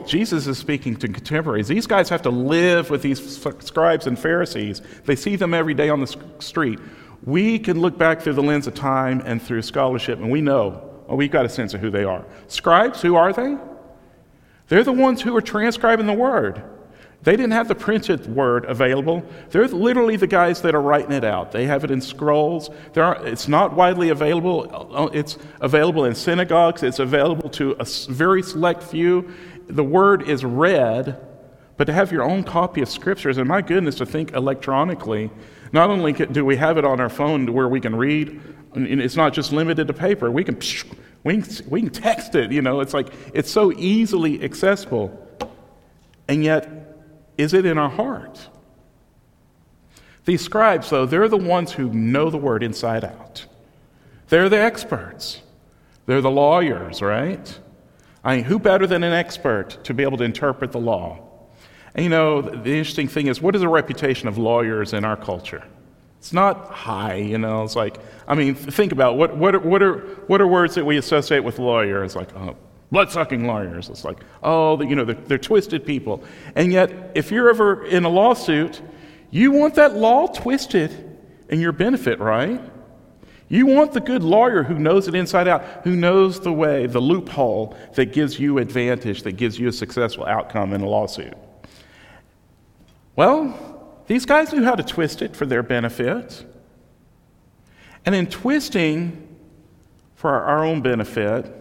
Jesus 0.07 0.47
is 0.47 0.57
speaking 0.57 0.95
to 0.95 1.07
contemporaries. 1.07 1.67
These 1.67 1.85
guys 1.85 2.09
have 2.09 2.23
to 2.23 2.31
live 2.31 2.89
with 2.89 3.03
these 3.03 3.39
scribes 3.59 4.07
and 4.07 4.17
Pharisees. 4.17 4.81
They 5.05 5.15
see 5.15 5.35
them 5.35 5.53
every 5.53 5.75
day 5.75 5.89
on 5.89 6.01
the 6.01 6.17
street. 6.39 6.79
We 7.23 7.59
can 7.59 7.79
look 7.79 7.95
back 7.95 8.21
through 8.21 8.33
the 8.33 8.41
lens 8.41 8.65
of 8.65 8.73
time 8.73 9.21
and 9.23 9.39
through 9.39 9.61
scholarship, 9.61 10.17
and 10.17 10.31
we 10.31 10.41
know, 10.41 10.89
oh, 11.07 11.15
we've 11.15 11.29
got 11.29 11.45
a 11.45 11.49
sense 11.49 11.75
of 11.75 11.81
who 11.81 11.91
they 11.91 12.03
are. 12.03 12.25
Scribes, 12.47 12.99
who 12.99 13.15
are 13.15 13.31
they? 13.31 13.55
They're 14.67 14.83
the 14.83 14.91
ones 14.91 15.21
who 15.21 15.35
are 15.35 15.41
transcribing 15.43 16.07
the 16.07 16.13
word. 16.13 16.63
They 17.27 17.35
didn't 17.35 17.51
have 17.51 17.67
the 17.67 17.75
printed 17.75 18.25
word 18.33 18.63
available. 18.63 19.21
They're 19.49 19.67
literally 19.67 20.15
the 20.15 20.27
guys 20.27 20.61
that 20.61 20.73
are 20.73 20.81
writing 20.81 21.11
it 21.11 21.25
out. 21.25 21.51
They 21.51 21.65
have 21.65 21.83
it 21.83 21.91
in 21.91 21.99
scrolls. 21.99 22.69
Are, 22.95 23.21
it's 23.27 23.49
not 23.49 23.73
widely 23.73 24.07
available. 24.07 25.09
It's 25.13 25.37
available 25.59 26.05
in 26.05 26.15
synagogues. 26.15 26.83
It's 26.83 26.99
available 26.99 27.49
to 27.49 27.75
a 27.81 27.85
very 28.07 28.41
select 28.41 28.81
few. 28.81 29.29
The 29.67 29.83
word 29.83 30.29
is 30.29 30.45
read, 30.45 31.19
but 31.75 31.83
to 31.87 31.91
have 31.91 32.13
your 32.13 32.23
own 32.23 32.45
copy 32.45 32.81
of 32.81 32.87
scriptures, 32.87 33.37
and 33.37 33.45
my 33.45 33.61
goodness, 33.61 33.95
to 33.95 34.05
think 34.05 34.31
electronically, 34.31 35.29
not 35.73 35.89
only 35.89 36.13
do 36.13 36.45
we 36.45 36.55
have 36.55 36.77
it 36.77 36.85
on 36.85 37.01
our 37.01 37.09
phone 37.09 37.51
where 37.51 37.67
we 37.67 37.81
can 37.81 37.93
read, 37.93 38.39
it's 38.73 39.17
not 39.17 39.33
just 39.33 39.51
limited 39.51 39.87
to 39.87 39.93
paper. 39.93 40.31
We 40.31 40.45
can, 40.45 40.61
we 41.25 41.41
can, 41.41 41.69
we 41.69 41.81
can 41.81 41.89
text 41.89 42.35
it. 42.35 42.53
You 42.53 42.61
know, 42.61 42.79
it's 42.79 42.93
like 42.93 43.09
it's 43.33 43.51
so 43.51 43.73
easily 43.73 44.41
accessible, 44.45 45.11
and 46.29 46.41
yet 46.41 46.85
is 47.37 47.53
it 47.53 47.65
in 47.65 47.77
our 47.77 47.89
heart? 47.89 48.49
These 50.25 50.41
scribes, 50.41 50.89
though, 50.89 51.05
they're 51.05 51.29
the 51.29 51.37
ones 51.37 51.71
who 51.71 51.89
know 51.93 52.29
the 52.29 52.37
word 52.37 52.61
inside 52.63 53.05
out. 53.05 53.45
They're 54.29 54.49
the 54.49 54.59
experts. 54.59 55.41
They're 56.05 56.21
the 56.21 56.31
lawyers, 56.31 57.01
right? 57.01 57.59
I 58.23 58.35
mean, 58.35 58.45
who 58.45 58.59
better 58.59 58.85
than 58.87 59.03
an 59.03 59.13
expert 59.13 59.83
to 59.85 59.93
be 59.93 60.03
able 60.03 60.17
to 60.17 60.23
interpret 60.23 60.71
the 60.71 60.79
law? 60.79 61.23
And 61.95 62.03
you 62.03 62.09
know, 62.09 62.41
the 62.41 62.77
interesting 62.77 63.07
thing 63.07 63.27
is, 63.27 63.41
what 63.41 63.55
is 63.55 63.61
the 63.61 63.69
reputation 63.69 64.27
of 64.27 64.37
lawyers 64.37 64.93
in 64.93 65.05
our 65.05 65.15
culture? 65.15 65.63
It's 66.19 66.33
not 66.33 66.71
high, 66.71 67.15
you 67.15 67.37
know. 67.37 67.63
It's 67.63 67.75
like, 67.75 67.97
I 68.27 68.35
mean, 68.35 68.55
think 68.55 68.91
about 68.91 69.17
what, 69.17 69.37
what, 69.37 69.55
are, 69.55 69.59
what, 69.59 69.81
are, 69.81 69.99
what 70.27 70.41
are 70.41 70.47
words 70.47 70.75
that 70.75 70.85
we 70.85 70.97
associate 70.97 71.43
with 71.43 71.57
lawyers? 71.57 72.15
Like, 72.15 72.35
oh, 72.35 72.57
blood 72.91 73.11
sucking 73.11 73.45
lawyers. 73.45 73.89
It's 73.89 74.03
like, 74.03 74.19
oh, 74.43 74.81
you 74.81 74.95
know, 74.95 75.05
they're, 75.05 75.15
they're, 75.15 75.37
twisted 75.37 75.85
people. 75.85 76.23
And 76.55 76.71
yet, 76.71 77.11
if 77.15 77.31
you're 77.31 77.49
ever 77.49 77.85
in 77.85 78.05
a 78.05 78.09
lawsuit, 78.09 78.81
you 79.29 79.51
want 79.51 79.75
that 79.75 79.95
law 79.95 80.27
twisted 80.27 81.19
in 81.49 81.59
your 81.59 81.71
benefit, 81.71 82.19
right? 82.19 82.61
You 83.49 83.65
want 83.65 83.93
the 83.93 84.01
good 84.01 84.23
lawyer 84.23 84.63
who 84.63 84.77
knows 84.77 85.07
it 85.07 85.15
inside 85.15 85.47
out, 85.47 85.63
who 85.83 85.95
knows 85.95 86.39
the 86.41 86.51
way, 86.51 86.85
the 86.85 86.99
loophole 86.99 87.77
that 87.95 88.11
gives 88.11 88.39
you 88.39 88.57
advantage, 88.57 89.23
that 89.23 89.33
gives 89.33 89.57
you 89.57 89.69
a 89.69 89.71
successful 89.71 90.25
outcome 90.25 90.73
in 90.73 90.81
a 90.81 90.87
lawsuit. 90.87 91.33
Well, 93.15 94.03
these 94.07 94.25
guys 94.25 94.53
knew 94.53 94.63
how 94.63 94.75
to 94.75 94.83
twist 94.83 95.21
it 95.21 95.35
for 95.35 95.45
their 95.45 95.63
benefit. 95.63 96.45
And 98.05 98.13
in 98.15 98.27
twisting 98.27 99.27
for 100.15 100.31
our 100.31 100.63
own 100.63 100.81
benefit, 100.81 101.53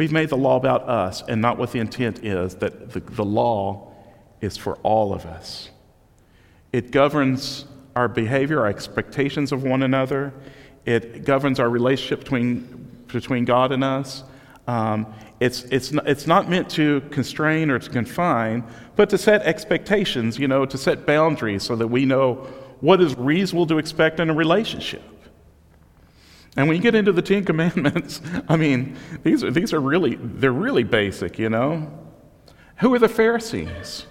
We've 0.00 0.10
made 0.10 0.30
the 0.30 0.36
law 0.38 0.56
about 0.56 0.88
us 0.88 1.22
and 1.28 1.42
not 1.42 1.58
what 1.58 1.72
the 1.72 1.78
intent 1.78 2.24
is, 2.24 2.54
that 2.54 2.92
the, 2.92 3.00
the 3.00 3.22
law 3.22 3.92
is 4.40 4.56
for 4.56 4.76
all 4.76 5.12
of 5.12 5.26
us. 5.26 5.68
It 6.72 6.90
governs 6.90 7.66
our 7.94 8.08
behavior, 8.08 8.60
our 8.60 8.68
expectations 8.68 9.52
of 9.52 9.62
one 9.62 9.82
another. 9.82 10.32
It 10.86 11.26
governs 11.26 11.60
our 11.60 11.68
relationship 11.68 12.20
between, 12.20 13.02
between 13.08 13.44
God 13.44 13.72
and 13.72 13.84
us. 13.84 14.24
Um, 14.66 15.06
it's, 15.38 15.64
it's, 15.64 15.92
it's 16.06 16.26
not 16.26 16.48
meant 16.48 16.70
to 16.70 17.02
constrain 17.10 17.68
or 17.70 17.78
to 17.78 17.90
confine, 17.90 18.64
but 18.96 19.10
to 19.10 19.18
set 19.18 19.42
expectations, 19.42 20.38
you 20.38 20.48
know, 20.48 20.64
to 20.64 20.78
set 20.78 21.04
boundaries 21.04 21.62
so 21.62 21.76
that 21.76 21.88
we 21.88 22.06
know 22.06 22.48
what 22.80 23.02
is 23.02 23.18
reasonable 23.18 23.66
to 23.66 23.76
expect 23.76 24.18
in 24.18 24.30
a 24.30 24.34
relationship. 24.34 25.02
And 26.56 26.66
when 26.66 26.76
you 26.76 26.82
get 26.82 26.94
into 26.94 27.12
the 27.12 27.22
Ten 27.22 27.44
Commandments, 27.44 28.20
I 28.48 28.56
mean, 28.56 28.96
these 29.22 29.44
are, 29.44 29.50
these 29.50 29.72
are 29.72 29.80
really, 29.80 30.16
they're 30.16 30.52
really 30.52 30.84
basic, 30.84 31.38
you 31.38 31.48
know? 31.48 31.96
Who 32.78 32.94
are 32.94 32.98
the 32.98 33.08
Pharisees? 33.08 34.06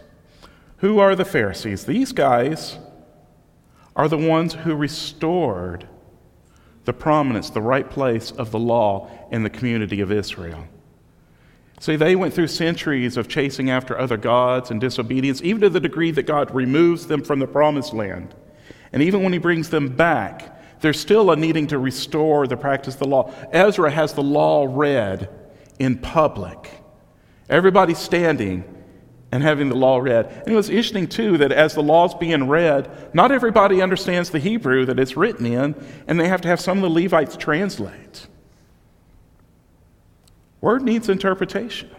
Who 0.77 0.99
are 0.99 1.15
the 1.15 1.25
Pharisees? 1.25 1.85
These 1.85 2.13
guys 2.13 2.77
are 3.95 4.07
the 4.07 4.17
ones 4.17 4.53
who 4.53 4.75
restored 4.75 5.87
the 6.85 6.93
prominence, 6.93 7.49
the 7.49 7.61
right 7.61 7.89
place 7.89 8.31
of 8.31 8.51
the 8.51 8.59
law 8.59 9.09
in 9.31 9.43
the 9.43 9.49
community 9.49 9.99
of 9.99 10.11
Israel. 10.11 10.65
See, 11.79 11.95
they 11.95 12.15
went 12.15 12.33
through 12.33 12.47
centuries 12.47 13.17
of 13.17 13.27
chasing 13.27 13.69
after 13.69 13.97
other 13.97 14.17
gods 14.17 14.69
and 14.71 14.81
disobedience, 14.81 15.41
even 15.41 15.61
to 15.61 15.69
the 15.69 15.79
degree 15.79 16.11
that 16.11 16.23
God 16.23 16.53
removes 16.53 17.07
them 17.07 17.23
from 17.23 17.39
the 17.39 17.47
promised 17.47 17.93
land. 17.93 18.35
And 18.91 19.01
even 19.01 19.23
when 19.23 19.33
He 19.33 19.39
brings 19.39 19.69
them 19.69 19.89
back, 19.89 20.58
there's 20.81 20.99
still 20.99 21.31
a 21.31 21.35
needing 21.35 21.67
to 21.67 21.79
restore 21.79 22.47
the 22.47 22.57
practice 22.57 22.93
of 22.95 22.99
the 22.99 23.07
law. 23.07 23.33
Ezra 23.51 23.91
has 23.91 24.13
the 24.13 24.23
law 24.23 24.67
read 24.69 25.29
in 25.77 25.97
public. 25.97 26.71
Everybody 27.49 27.93
standing 27.93 28.63
and 29.31 29.43
having 29.43 29.69
the 29.69 29.75
law 29.75 29.97
read. 29.97 30.25
And 30.27 30.49
it 30.49 30.55
was 30.55 30.69
interesting, 30.69 31.07
too, 31.07 31.37
that 31.37 31.51
as 31.51 31.75
the 31.75 31.83
law's 31.83 32.15
being 32.15 32.47
read, 32.47 33.13
not 33.13 33.31
everybody 33.31 33.81
understands 33.81 34.29
the 34.29 34.39
Hebrew 34.39 34.85
that 34.85 34.99
it's 34.99 35.15
written 35.15 35.45
in, 35.45 35.75
and 36.07 36.19
they 36.19 36.27
have 36.27 36.41
to 36.41 36.47
have 36.47 36.59
some 36.59 36.77
of 36.77 36.83
the 36.83 37.01
Levites 37.01 37.37
translate. 37.37 38.27
Word 40.61 40.81
needs 40.81 41.09
interpretation. 41.09 41.89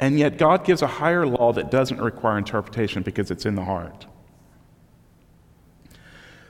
And 0.00 0.18
yet, 0.18 0.38
God 0.38 0.64
gives 0.64 0.82
a 0.82 0.86
higher 0.86 1.26
law 1.26 1.52
that 1.52 1.70
doesn't 1.70 2.00
require 2.00 2.38
interpretation 2.38 3.02
because 3.02 3.30
it's 3.30 3.46
in 3.46 3.56
the 3.56 3.64
heart. 3.64 4.06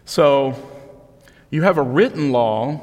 So, 0.04 0.54
you 1.50 1.62
have 1.62 1.78
a 1.78 1.83
written 1.83 2.33
law 2.33 2.83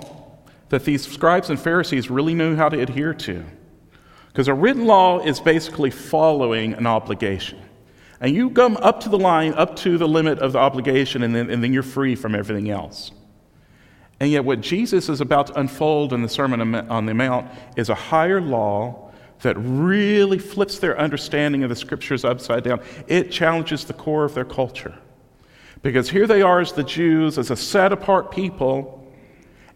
that 0.70 0.86
these 0.86 1.08
scribes 1.08 1.50
and 1.50 1.60
Pharisees 1.60 2.10
really 2.10 2.34
knew 2.34 2.56
how 2.56 2.70
to 2.70 2.80
adhere 2.80 3.14
to. 3.14 3.44
Because 4.28 4.48
a 4.48 4.54
written 4.54 4.86
law 4.86 5.20
is 5.20 5.40
basically 5.40 5.92
following 5.92 6.74
an 6.74 6.88
obligation. 6.88 7.62
And 8.20 8.36
you 8.36 8.50
come 8.50 8.78
up 8.78 9.02
to 9.02 9.10
the 9.10 9.18
line, 9.18 9.54
up 9.54 9.76
to 9.78 9.98
the 9.98 10.08
limit 10.08 10.40
of 10.40 10.54
the 10.54 10.60
obligation, 10.60 11.24
and 11.24 11.36
then, 11.36 11.50
and 11.50 11.64
then 11.64 11.72
you're 11.72 11.84
free 11.84 12.16
from 12.16 12.36
everything 12.36 12.70
else. 12.70 13.12
And 14.20 14.32
yet, 14.32 14.46
what 14.46 14.62
Jesus 14.62 15.10
is 15.10 15.22
about 15.22 15.48
to 15.48 15.60
unfold 15.60 16.14
in 16.14 16.22
the 16.22 16.30
Sermon 16.30 16.76
on 16.76 17.06
the 17.06 17.14
Mount 17.14 17.52
is 17.76 17.90
a 17.90 17.96
higher 17.96 18.42
law 18.42 19.12
that 19.42 19.56
really 19.56 20.40
flips 20.40 20.80
their 20.80 20.98
understanding 20.98 21.64
of 21.64 21.70
the 21.70 21.76
scriptures 21.76 22.24
upside 22.24 22.64
down. 22.64 22.82
It 23.08 23.32
challenges 23.32 23.84
the 23.86 23.94
core 23.94 24.24
of 24.24 24.34
their 24.34 24.46
culture. 24.46 24.98
Because 25.86 26.10
here 26.10 26.26
they 26.26 26.42
are 26.42 26.62
as 26.62 26.72
the 26.72 26.84
Jews, 26.84 27.38
as 27.38 27.52
a 27.52 27.56
set 27.56 27.94
apart 27.94 28.32
people, 28.32 29.08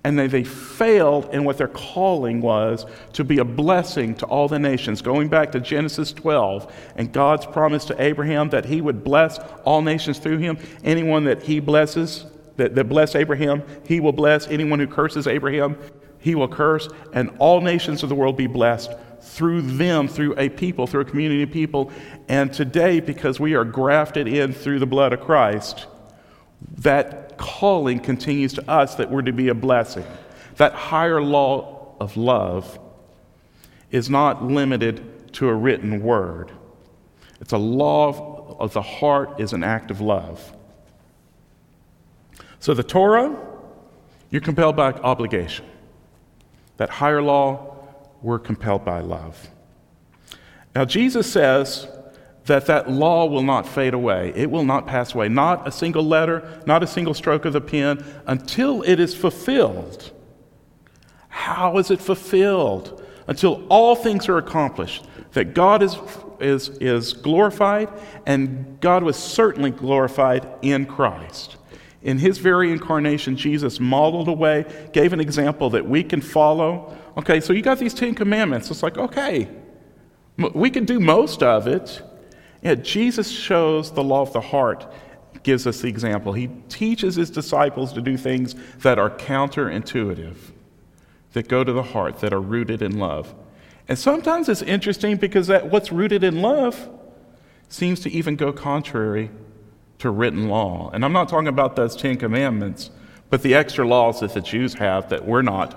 and 0.04 0.18
they, 0.18 0.26
they 0.26 0.44
failed 0.44 1.30
in 1.32 1.44
what 1.44 1.60
their 1.60 1.68
calling 1.68 2.42
was 2.42 2.88
to 3.14 3.24
be 3.24 3.38
a 3.38 3.46
blessing 3.46 4.16
to 4.16 4.26
all 4.26 4.48
the 4.48 4.58
nations. 4.58 5.04
Going 5.04 5.30
back 5.30 5.52
to 5.52 5.60
Genesis 5.60 6.12
12 6.12 6.74
and 6.96 7.14
God's 7.14 7.46
promise 7.46 7.86
to 7.86 8.02
Abraham 8.02 8.50
that 8.50 8.66
he 8.66 8.82
would 8.82 9.04
bless 9.04 9.38
all 9.66 9.84
nations 9.84 10.18
through 10.18 10.40
him. 10.40 10.58
Anyone 10.84 11.26
that 11.26 11.44
he 11.44 11.60
blesses, 11.60 12.26
that, 12.56 12.74
that 12.74 12.86
bless 12.86 13.14
Abraham, 13.14 13.62
he 13.86 14.00
will 14.00 14.12
bless. 14.12 14.48
Anyone 14.48 14.80
who 14.80 14.88
curses 14.88 15.28
Abraham, 15.28 15.78
he 16.18 16.34
will 16.34 16.48
curse. 16.48 16.90
And 17.14 17.30
all 17.38 17.62
nations 17.62 18.02
of 18.02 18.10
the 18.10 18.16
world 18.16 18.36
be 18.36 18.48
blessed 18.48 18.94
through 19.22 19.62
them, 19.62 20.08
through 20.08 20.34
a 20.40 20.50
people, 20.50 20.88
through 20.88 21.02
a 21.02 21.06
community 21.06 21.44
of 21.44 21.52
people. 21.52 21.92
And 22.28 22.52
today, 22.52 23.00
because 23.00 23.40
we 23.40 23.54
are 23.54 23.64
grafted 23.64 24.28
in 24.28 24.54
through 24.54 24.80
the 24.80 24.88
blood 24.88 25.14
of 25.14 25.22
Christ, 25.22 25.86
that 26.78 27.38
calling 27.38 28.00
continues 28.00 28.54
to 28.54 28.70
us 28.70 28.96
that 28.96 29.10
we're 29.10 29.22
to 29.22 29.32
be 29.32 29.48
a 29.50 29.56
blessing. 29.56 30.06
That 30.58 30.74
higher 30.74 31.22
law 31.22 31.96
of 32.00 32.18
love 32.18 32.80
is 33.92 34.10
not 34.10 34.44
limited 34.44 35.34
to 35.34 35.48
a 35.48 35.54
written 35.54 36.02
word. 36.02 36.52
It's 37.40 37.54
a 37.54 37.58
law 37.58 38.58
of 38.60 38.74
the 38.74 38.82
heart 38.82 39.40
is 39.40 39.54
an 39.54 39.64
act 39.64 39.90
of 39.92 40.02
love. 40.02 40.54
So 42.60 42.74
the 42.74 42.84
Torah, 42.84 43.38
you're 44.30 44.42
compelled 44.42 44.76
by 44.76 44.92
obligation. 44.92 45.66
That 46.78 46.90
higher 46.90 47.22
law, 47.22 47.78
we're 48.22 48.40
compelled 48.40 48.84
by 48.84 49.00
love. 49.00 49.50
Now 50.76 50.86
Jesus 50.86 51.32
says 51.32 51.88
that 52.50 52.66
that 52.66 52.92
law 52.92 53.26
will 53.26 53.44
not 53.44 53.68
fade 53.68 53.94
away. 53.94 54.34
It 54.36 54.52
will 54.52 54.66
not 54.66 54.86
pass 54.86 55.14
away. 55.16 55.30
Not 55.30 55.68
a 55.68 55.72
single 55.72 56.04
letter, 56.04 56.62
not 56.66 56.84
a 56.84 56.88
single 56.88 57.14
stroke 57.14 57.46
of 57.46 57.54
the 57.54 57.62
pen, 57.62 58.04
until 58.26 58.82
it 58.82 59.00
is 59.00 59.16
fulfilled. 59.16 60.12
How 61.30 61.78
is 61.78 61.90
it 61.90 62.02
fulfilled? 62.02 63.04
Until 63.28 63.66
all 63.70 63.96
things 63.96 64.28
are 64.28 64.38
accomplished. 64.38 65.06
That 65.34 65.54
God 65.54 65.84
is, 65.84 65.98
is, 66.40 66.70
is 66.80 67.14
glorified, 67.14 67.90
and 68.26 68.80
God 68.82 69.04
was 69.04 69.16
certainly 69.16 69.72
glorified 69.72 70.48
in 70.62 70.86
Christ. 70.86 71.58
In 72.02 72.18
his 72.18 72.40
very 72.40 72.72
incarnation, 72.72 73.36
Jesus 73.36 73.80
modeled 73.80 74.28
a 74.28 74.34
way, 74.34 74.66
gave 74.92 75.14
an 75.14 75.20
example 75.20 75.70
that 75.72 75.88
we 75.88 76.04
can 76.04 76.22
follow. 76.22 76.98
Okay, 77.18 77.40
so 77.42 77.54
you 77.54 77.62
got 77.62 77.78
these 77.78 77.94
Ten 77.94 78.16
Commandments. 78.16 78.72
It's 78.72 78.82
like, 78.82 78.98
okay, 78.98 79.50
we 80.38 80.70
can 80.70 80.86
do 80.86 81.00
most 81.00 81.44
of 81.44 81.68
it. 81.68 82.02
Yet 82.62 82.84
Jesus 82.84 83.30
shows 83.30 83.92
the 83.92 84.04
law 84.04 84.22
of 84.22 84.34
the 84.34 84.42
heart, 84.42 84.92
gives 85.44 85.66
us 85.66 85.82
the 85.82 85.88
example. 85.88 86.34
He 86.34 86.50
teaches 86.68 87.16
his 87.16 87.30
disciples 87.30 87.94
to 87.94 88.02
do 88.02 88.18
things 88.18 88.56
that 88.80 89.00
are 89.00 89.10
counterintuitive, 89.10 90.36
that 91.34 91.48
go 91.48 91.64
to 91.64 91.72
the 91.72 91.84
heart, 91.84 92.20
that 92.20 92.34
are 92.34 92.42
rooted 92.42 92.82
in 92.82 93.00
love. 93.00 93.34
And 93.88 93.98
sometimes 93.98 94.50
it's 94.50 94.62
interesting 94.62 95.18
because 95.18 95.48
that 95.48 95.70
what's 95.70 95.92
rooted 95.92 96.24
in 96.24 96.42
love 96.42 96.90
seems 97.70 98.00
to 98.02 98.12
even 98.12 98.36
go 98.36 98.52
contrary 98.52 99.32
to 100.00 100.10
written 100.10 100.50
law. 100.50 100.90
And 100.94 101.06
I'm 101.06 101.14
not 101.14 101.30
talking 101.30 101.48
about 101.48 101.76
those 101.76 101.96
Ten 101.96 102.18
Commandments, 102.18 102.90
but 103.30 103.42
the 103.42 103.56
extra 103.56 103.88
laws 103.88 104.20
that 104.22 104.34
the 104.34 104.42
Jews 104.42 104.74
have 104.76 105.10
that 105.10 105.26
we're 105.26 105.42
not 105.42 105.76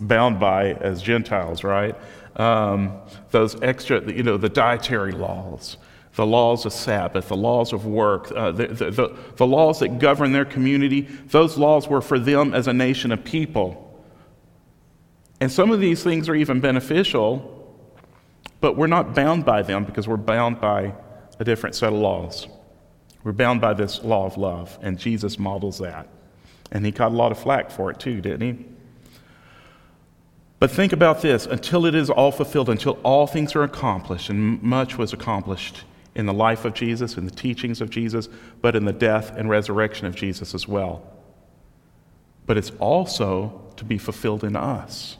bound 0.00 0.40
by 0.40 0.72
as 0.72 1.02
Gentiles, 1.02 1.64
right? 1.64 1.96
Um, 2.36 2.98
those 3.30 3.60
extra, 3.62 4.02
you 4.10 4.22
know, 4.22 4.36
the 4.36 4.48
dietary 4.48 5.12
laws, 5.12 5.76
the 6.14 6.26
laws 6.26 6.66
of 6.66 6.72
Sabbath, 6.72 7.28
the 7.28 7.36
laws 7.36 7.72
of 7.72 7.86
work, 7.86 8.30
uh, 8.32 8.52
the, 8.52 8.66
the, 8.68 8.90
the, 8.90 9.16
the 9.36 9.46
laws 9.46 9.78
that 9.78 9.98
govern 9.98 10.32
their 10.32 10.44
community, 10.44 11.02
those 11.28 11.56
laws 11.56 11.88
were 11.88 12.02
for 12.02 12.18
them 12.18 12.52
as 12.52 12.68
a 12.68 12.72
nation 12.72 13.12
of 13.12 13.24
people. 13.24 13.88
And 15.40 15.50
some 15.50 15.70
of 15.70 15.80
these 15.80 16.02
things 16.02 16.28
are 16.28 16.34
even 16.34 16.60
beneficial, 16.60 17.58
but 18.60 18.76
we're 18.76 18.86
not 18.86 19.14
bound 19.14 19.44
by 19.44 19.62
them 19.62 19.84
because 19.84 20.06
we're 20.06 20.18
bound 20.18 20.60
by 20.60 20.94
a 21.40 21.44
different 21.44 21.74
set 21.74 21.92
of 21.92 21.98
laws. 21.98 22.46
We're 23.24 23.32
bound 23.32 23.60
by 23.60 23.72
this 23.72 24.02
law 24.04 24.26
of 24.26 24.36
love, 24.36 24.78
and 24.82 24.98
Jesus 24.98 25.38
models 25.38 25.78
that. 25.78 26.08
And 26.70 26.84
he 26.84 26.92
got 26.92 27.12
a 27.12 27.14
lot 27.14 27.32
of 27.32 27.38
flack 27.38 27.70
for 27.70 27.90
it 27.90 27.98
too, 27.98 28.20
didn't 28.20 28.40
he? 28.40 28.64
But 30.58 30.70
think 30.70 30.92
about 30.92 31.22
this 31.22 31.46
until 31.46 31.86
it 31.86 31.94
is 31.94 32.10
all 32.10 32.30
fulfilled, 32.30 32.68
until 32.68 32.98
all 33.02 33.26
things 33.26 33.56
are 33.56 33.62
accomplished, 33.62 34.28
and 34.28 34.62
much 34.62 34.98
was 34.98 35.12
accomplished 35.12 35.84
in 36.14 36.26
the 36.26 36.32
life 36.32 36.64
of 36.64 36.74
Jesus, 36.74 37.16
in 37.16 37.24
the 37.24 37.30
teachings 37.30 37.80
of 37.80 37.90
Jesus, 37.90 38.28
but 38.60 38.76
in 38.76 38.84
the 38.84 38.92
death 38.92 39.36
and 39.36 39.48
resurrection 39.48 40.06
of 40.06 40.14
Jesus 40.14 40.54
as 40.54 40.68
well. 40.68 41.02
But 42.46 42.58
it's 42.58 42.72
also 42.78 43.62
to 43.76 43.84
be 43.84 43.98
fulfilled 43.98 44.44
in 44.44 44.56
us 44.56 45.16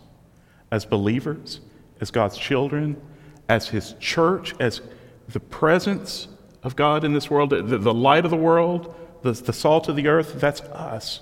as 0.70 0.84
believers, 0.84 1.60
as 2.00 2.10
God's 2.10 2.36
children, 2.36 3.00
as 3.48 3.68
His 3.68 3.94
church, 4.00 4.54
as 4.60 4.80
the 5.28 5.40
presence 5.40 6.28
of 6.62 6.76
God 6.76 7.04
in 7.04 7.12
this 7.12 7.30
world, 7.30 7.50
the, 7.50 7.62
the 7.62 7.94
light 7.94 8.24
of 8.24 8.30
the 8.30 8.36
world, 8.36 8.94
the, 9.22 9.32
the 9.32 9.52
salt 9.52 9.88
of 9.88 9.96
the 9.96 10.08
earth, 10.08 10.40
that's 10.40 10.60
us. 10.62 11.20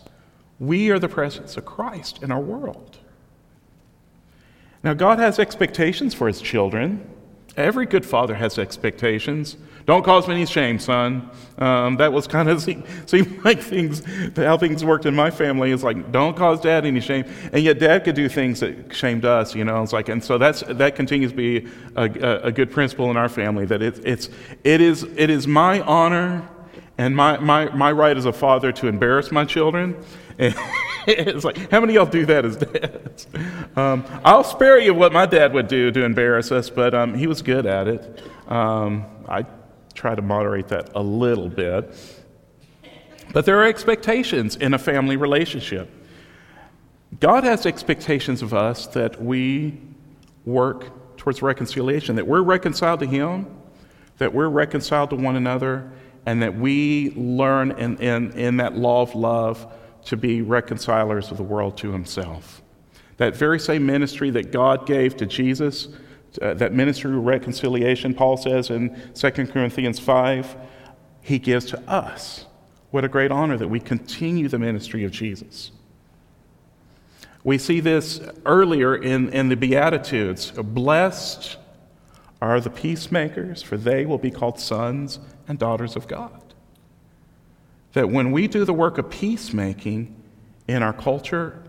We 0.58 0.90
are 0.90 0.98
the 0.98 1.08
presence 1.08 1.56
of 1.56 1.64
Christ 1.64 2.22
in 2.22 2.30
our 2.30 2.40
world. 2.40 2.98
Now, 4.82 4.94
God 4.94 5.18
has 5.18 5.38
expectations 5.38 6.14
for 6.14 6.26
his 6.26 6.40
children. 6.40 7.08
Every 7.60 7.86
good 7.86 8.04
father 8.04 8.34
has 8.34 8.58
expectations. 8.58 9.56
Don't 9.86 10.04
cause 10.04 10.28
me 10.28 10.34
any 10.34 10.46
shame, 10.46 10.78
son. 10.78 11.30
Um, 11.58 11.96
that 11.96 12.12
was 12.12 12.26
kind 12.26 12.48
of 12.48 12.62
seemed, 12.62 12.84
seemed 13.06 13.44
like 13.44 13.60
things, 13.60 14.02
how 14.36 14.56
things 14.56 14.84
worked 14.84 15.06
in 15.06 15.14
my 15.14 15.30
family. 15.30 15.70
Is 15.70 15.82
like, 15.82 16.12
don't 16.12 16.36
cause 16.36 16.60
dad 16.60 16.86
any 16.86 17.00
shame. 17.00 17.24
And 17.52 17.62
yet, 17.62 17.78
dad 17.78 18.04
could 18.04 18.14
do 18.14 18.28
things 18.28 18.60
that 18.60 18.94
shamed 18.94 19.24
us, 19.24 19.54
you 19.54 19.64
know. 19.64 19.82
It's 19.82 19.92
like, 19.92 20.08
and 20.08 20.22
so 20.22 20.38
that's 20.38 20.60
that 20.60 20.96
continues 20.96 21.32
to 21.32 21.36
be 21.36 21.68
a, 21.96 22.04
a, 22.04 22.40
a 22.46 22.52
good 22.52 22.70
principle 22.70 23.10
in 23.10 23.16
our 23.16 23.28
family. 23.28 23.66
That 23.66 23.82
it, 23.82 24.00
it's 24.04 24.28
it 24.64 24.80
is 24.80 25.02
it 25.02 25.30
is 25.30 25.46
my 25.46 25.80
honor 25.80 26.48
and 27.00 27.16
my, 27.16 27.38
my, 27.38 27.64
my 27.70 27.90
right 27.90 28.14
as 28.14 28.26
a 28.26 28.32
father 28.32 28.72
to 28.72 28.86
embarrass 28.86 29.32
my 29.32 29.46
children. 29.46 29.96
It's 31.06 31.44
like, 31.44 31.70
how 31.70 31.80
many 31.80 31.96
of 31.96 32.02
y'all 32.02 32.12
do 32.12 32.26
that 32.26 32.44
as 32.44 32.56
dads? 32.56 33.26
Um, 33.74 34.04
I'll 34.22 34.44
spare 34.44 34.78
you 34.78 34.92
what 34.92 35.14
my 35.14 35.24
dad 35.24 35.54
would 35.54 35.66
do 35.66 35.90
to 35.90 36.04
embarrass 36.04 36.52
us, 36.52 36.68
but 36.68 36.94
um, 36.94 37.14
he 37.14 37.26
was 37.26 37.40
good 37.40 37.64
at 37.64 37.88
it. 37.88 38.22
Um, 38.46 39.06
I 39.26 39.46
try 39.94 40.14
to 40.14 40.20
moderate 40.20 40.68
that 40.68 40.90
a 40.94 41.02
little 41.02 41.48
bit. 41.48 41.96
But 43.32 43.46
there 43.46 43.58
are 43.60 43.64
expectations 43.64 44.56
in 44.56 44.74
a 44.74 44.78
family 44.78 45.16
relationship. 45.16 45.90
God 47.18 47.44
has 47.44 47.64
expectations 47.64 48.42
of 48.42 48.52
us 48.52 48.86
that 48.88 49.22
we 49.22 49.80
work 50.44 51.16
towards 51.16 51.40
reconciliation, 51.40 52.16
that 52.16 52.26
we're 52.26 52.42
reconciled 52.42 53.00
to 53.00 53.06
Him, 53.06 53.46
that 54.18 54.34
we're 54.34 54.48
reconciled 54.48 55.10
to 55.10 55.16
one 55.16 55.36
another, 55.36 55.90
and 56.26 56.42
that 56.42 56.54
we 56.56 57.10
learn 57.12 57.72
in, 57.72 57.96
in, 57.98 58.32
in 58.32 58.56
that 58.58 58.76
law 58.76 59.02
of 59.02 59.14
love 59.14 59.72
to 60.06 60.16
be 60.16 60.42
reconcilers 60.42 61.30
of 61.30 61.36
the 61.36 61.42
world 61.42 61.76
to 61.78 61.92
Himself. 61.92 62.62
That 63.16 63.36
very 63.36 63.60
same 63.60 63.84
ministry 63.84 64.30
that 64.30 64.50
God 64.50 64.86
gave 64.86 65.16
to 65.18 65.26
Jesus 65.26 65.88
uh, 66.40 66.54
that 66.54 66.72
ministry 66.72 67.10
of 67.10 67.24
reconciliation, 67.24 68.14
Paul 68.14 68.36
says 68.36 68.70
in 68.70 68.96
2 69.14 69.30
Corinthians 69.46 69.98
5, 69.98 70.56
he 71.22 71.38
gives 71.38 71.66
to 71.66 71.90
us. 71.90 72.46
What 72.90 73.04
a 73.04 73.08
great 73.08 73.30
honor 73.30 73.56
that 73.56 73.68
we 73.68 73.80
continue 73.80 74.48
the 74.48 74.58
ministry 74.58 75.04
of 75.04 75.10
Jesus. 75.10 75.72
We 77.42 77.58
see 77.58 77.80
this 77.80 78.20
earlier 78.44 78.96
in, 78.96 79.30
in 79.30 79.48
the 79.48 79.56
Beatitudes. 79.56 80.50
Blessed 80.52 81.56
are 82.40 82.60
the 82.60 82.70
peacemakers, 82.70 83.62
for 83.62 83.76
they 83.76 84.06
will 84.06 84.18
be 84.18 84.30
called 84.30 84.58
sons 84.58 85.18
and 85.48 85.58
daughters 85.58 85.96
of 85.96 86.06
God. 86.06 86.39
That 87.92 88.08
when 88.08 88.32
we 88.32 88.46
do 88.46 88.64
the 88.64 88.72
work 88.72 88.98
of 88.98 89.10
peacemaking 89.10 90.14
in 90.68 90.82
our 90.82 90.92
culture, 90.92 91.62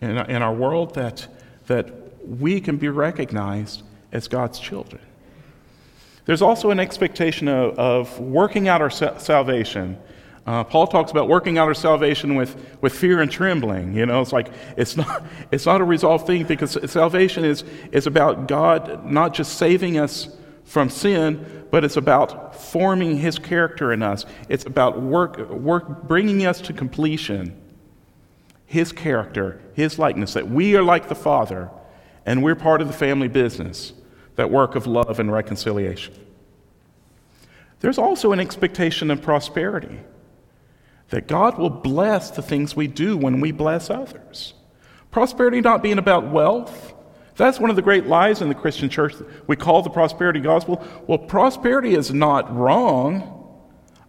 in, 0.00 0.10
in 0.10 0.42
our 0.42 0.54
world, 0.54 0.94
that, 0.94 1.26
that 1.66 1.92
we 2.26 2.60
can 2.60 2.76
be 2.76 2.88
recognized 2.88 3.82
as 4.12 4.28
God's 4.28 4.58
children. 4.58 5.02
There's 6.26 6.42
also 6.42 6.70
an 6.70 6.80
expectation 6.80 7.48
of, 7.48 7.78
of 7.78 8.20
working 8.20 8.68
out 8.68 8.80
our 8.80 8.90
salvation. 8.90 9.98
Uh, 10.46 10.64
Paul 10.64 10.86
talks 10.86 11.10
about 11.10 11.28
working 11.28 11.58
out 11.58 11.68
our 11.68 11.74
salvation 11.74 12.34
with, 12.34 12.56
with 12.80 12.94
fear 12.94 13.20
and 13.20 13.30
trembling. 13.30 13.94
You 13.94 14.06
know, 14.06 14.20
it's 14.20 14.32
like 14.32 14.50
it's 14.76 14.96
not, 14.96 15.24
it's 15.50 15.66
not 15.66 15.80
a 15.80 15.84
resolved 15.84 16.26
thing 16.26 16.44
because 16.44 16.78
salvation 16.90 17.44
is, 17.44 17.64
is 17.92 18.06
about 18.06 18.48
God 18.48 19.04
not 19.04 19.34
just 19.34 19.58
saving 19.58 19.98
us 19.98 20.28
from 20.64 20.88
sin, 20.88 21.63
but 21.74 21.82
it's 21.82 21.96
about 21.96 22.54
forming 22.54 23.16
His 23.16 23.36
character 23.36 23.92
in 23.92 24.00
us. 24.00 24.26
It's 24.48 24.64
about 24.64 25.02
work, 25.02 25.50
work 25.50 26.04
bringing 26.04 26.46
us 26.46 26.60
to 26.60 26.72
completion, 26.72 27.60
His 28.64 28.92
character, 28.92 29.60
His 29.74 29.98
likeness, 29.98 30.34
that 30.34 30.48
we 30.48 30.76
are 30.76 30.84
like 30.84 31.08
the 31.08 31.16
Father 31.16 31.70
and 32.24 32.44
we're 32.44 32.54
part 32.54 32.80
of 32.80 32.86
the 32.86 32.94
family 32.94 33.26
business 33.26 33.92
that 34.36 34.52
work 34.52 34.76
of 34.76 34.86
love 34.86 35.18
and 35.18 35.32
reconciliation. 35.32 36.14
There's 37.80 37.98
also 37.98 38.30
an 38.30 38.38
expectation 38.38 39.10
of 39.10 39.20
prosperity 39.20 39.98
that 41.08 41.26
God 41.26 41.58
will 41.58 41.70
bless 41.70 42.30
the 42.30 42.42
things 42.42 42.76
we 42.76 42.86
do 42.86 43.16
when 43.16 43.40
we 43.40 43.50
bless 43.50 43.90
others. 43.90 44.54
Prosperity 45.10 45.60
not 45.60 45.82
being 45.82 45.98
about 45.98 46.30
wealth. 46.30 46.93
That's 47.36 47.58
one 47.58 47.70
of 47.70 47.76
the 47.76 47.82
great 47.82 48.06
lies 48.06 48.42
in 48.42 48.48
the 48.48 48.54
Christian 48.54 48.88
church. 48.88 49.14
We 49.46 49.56
call 49.56 49.82
the 49.82 49.90
prosperity 49.90 50.40
gospel. 50.40 50.84
Well, 51.06 51.18
prosperity 51.18 51.94
is 51.94 52.12
not 52.12 52.54
wrong. 52.54 53.30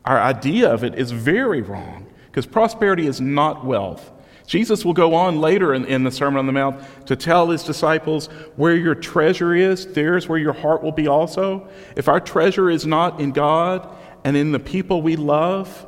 Our 0.06 0.20
idea 0.20 0.72
of 0.72 0.84
it 0.84 0.96
is 0.96 1.12
very 1.12 1.62
wrong 1.62 2.08
because 2.28 2.46
prosperity 2.46 3.08
is 3.08 3.20
not 3.20 3.66
wealth. 3.66 4.12
Jesus 4.46 4.86
will 4.86 4.94
go 4.94 5.16
on 5.16 5.42
later 5.42 5.74
in, 5.74 5.86
in, 5.86 6.04
the 6.04 6.12
Sermon 6.12 6.38
on 6.38 6.46
the 6.46 6.52
Mount 6.52 6.84
to 7.08 7.16
tell 7.16 7.50
his 7.50 7.64
disciples 7.64 8.28
where 8.56 8.76
your 8.76 8.94
treasure 8.94 9.56
is, 9.56 9.88
there's 9.94 10.30
where 10.30 10.38
your 10.38 10.54
heart 10.54 10.84
will 10.84 10.92
be 10.92 11.08
also. 11.08 11.68
If 11.96 12.08
our 12.08 12.20
treasure 12.20 12.70
is 12.70 12.86
not 12.86 13.20
in 13.20 13.32
God 13.32 13.90
and 14.24 14.38
in 14.38 14.52
the 14.52 14.60
people 14.60 15.02
we 15.02 15.16
love, 15.16 15.88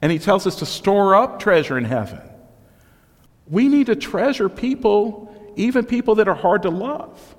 and 0.00 0.12
he 0.12 0.18
tells 0.18 0.46
us 0.46 0.56
to 0.56 0.66
store 0.66 1.16
up 1.16 1.40
treasure 1.40 1.76
in 1.76 1.84
heaven, 1.84 2.20
we 3.48 3.68
need 3.68 3.86
to 3.86 3.96
treasure 3.96 4.48
people, 4.48 5.25
even 5.56 5.84
people 5.84 6.14
that 6.16 6.28
are 6.28 6.34
hard 6.34 6.62
to 6.62 6.70
love. 6.70 7.36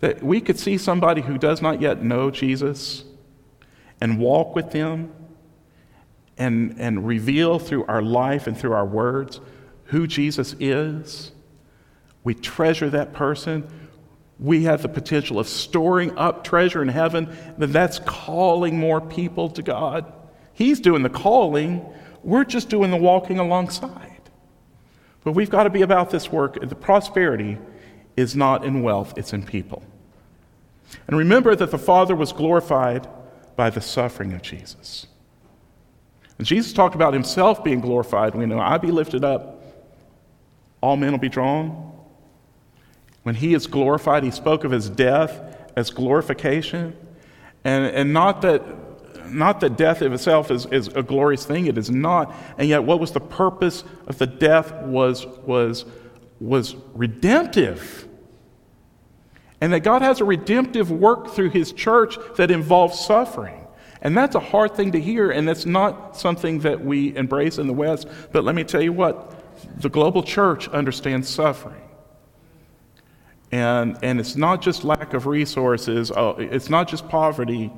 That 0.00 0.22
we 0.22 0.40
could 0.40 0.58
see 0.58 0.78
somebody 0.78 1.22
who 1.22 1.38
does 1.38 1.60
not 1.60 1.80
yet 1.80 2.02
know 2.02 2.30
Jesus 2.30 3.04
and 4.00 4.18
walk 4.18 4.54
with 4.54 4.70
them 4.70 5.12
and, 6.36 6.76
and 6.78 7.06
reveal 7.06 7.58
through 7.58 7.84
our 7.86 8.00
life 8.00 8.46
and 8.46 8.56
through 8.56 8.72
our 8.72 8.86
words 8.86 9.40
who 9.86 10.06
Jesus 10.06 10.54
is. 10.60 11.32
We 12.22 12.34
treasure 12.34 12.90
that 12.90 13.12
person. 13.12 13.68
We 14.38 14.64
have 14.64 14.82
the 14.82 14.88
potential 14.88 15.40
of 15.40 15.48
storing 15.48 16.16
up 16.16 16.44
treasure 16.44 16.80
in 16.80 16.88
heaven, 16.88 17.36
then 17.56 17.72
that's 17.72 17.98
calling 17.98 18.78
more 18.78 19.00
people 19.00 19.50
to 19.50 19.62
God. 19.62 20.12
He's 20.52 20.78
doing 20.78 21.02
the 21.02 21.10
calling, 21.10 21.84
we're 22.22 22.44
just 22.44 22.68
doing 22.68 22.90
the 22.90 22.96
walking 22.96 23.38
alongside. 23.38 24.07
But 25.28 25.34
we've 25.34 25.50
got 25.50 25.64
to 25.64 25.70
be 25.70 25.82
about 25.82 26.08
this 26.08 26.32
work. 26.32 26.58
The 26.58 26.74
prosperity 26.74 27.58
is 28.16 28.34
not 28.34 28.64
in 28.64 28.80
wealth, 28.80 29.12
it's 29.18 29.34
in 29.34 29.42
people. 29.42 29.82
And 31.06 31.18
remember 31.18 31.54
that 31.54 31.70
the 31.70 31.76
Father 31.76 32.16
was 32.16 32.32
glorified 32.32 33.06
by 33.54 33.68
the 33.68 33.82
suffering 33.82 34.32
of 34.32 34.40
Jesus. 34.40 35.06
And 36.38 36.46
Jesus 36.46 36.72
talked 36.72 36.94
about 36.94 37.12
himself 37.12 37.62
being 37.62 37.82
glorified. 37.82 38.34
We 38.34 38.46
know, 38.46 38.58
I 38.58 38.78
be 38.78 38.90
lifted 38.90 39.22
up, 39.22 39.62
all 40.80 40.96
men 40.96 41.12
will 41.12 41.18
be 41.18 41.28
drawn. 41.28 41.92
When 43.22 43.34
he 43.34 43.52
is 43.52 43.66
glorified, 43.66 44.24
he 44.24 44.30
spoke 44.30 44.64
of 44.64 44.70
his 44.70 44.88
death 44.88 45.58
as 45.76 45.90
glorification. 45.90 46.96
And, 47.64 47.84
and 47.84 48.14
not 48.14 48.40
that 48.40 48.62
not 49.30 49.60
that 49.60 49.76
death 49.76 50.02
itself 50.02 50.50
is, 50.50 50.66
is 50.66 50.88
a 50.88 51.02
glorious 51.02 51.44
thing, 51.44 51.66
it 51.66 51.78
is 51.78 51.90
not. 51.90 52.34
And 52.56 52.68
yet, 52.68 52.84
what 52.84 53.00
was 53.00 53.12
the 53.12 53.20
purpose 53.20 53.84
of 54.06 54.18
the 54.18 54.26
death 54.26 54.72
was, 54.82 55.26
was, 55.44 55.84
was 56.40 56.76
redemptive. 56.94 58.08
And 59.60 59.72
that 59.72 59.80
God 59.80 60.02
has 60.02 60.20
a 60.20 60.24
redemptive 60.24 60.90
work 60.90 61.28
through 61.34 61.50
his 61.50 61.72
church 61.72 62.16
that 62.36 62.50
involves 62.50 63.00
suffering. 63.00 63.66
And 64.02 64.16
that's 64.16 64.36
a 64.36 64.40
hard 64.40 64.74
thing 64.74 64.92
to 64.92 65.00
hear, 65.00 65.30
and 65.30 65.48
that's 65.48 65.66
not 65.66 66.16
something 66.16 66.60
that 66.60 66.84
we 66.84 67.16
embrace 67.16 67.58
in 67.58 67.66
the 67.66 67.72
West. 67.72 68.06
But 68.30 68.44
let 68.44 68.54
me 68.54 68.62
tell 68.62 68.80
you 68.80 68.92
what 68.92 69.34
the 69.80 69.88
global 69.88 70.22
church 70.22 70.68
understands 70.68 71.28
suffering. 71.28 71.82
And, 73.50 73.98
and 74.02 74.20
it's 74.20 74.36
not 74.36 74.60
just 74.62 74.84
lack 74.84 75.14
of 75.14 75.26
resources, 75.26 76.12
oh, 76.12 76.36
it's 76.38 76.68
not 76.68 76.86
just 76.86 77.08
poverty, 77.08 77.72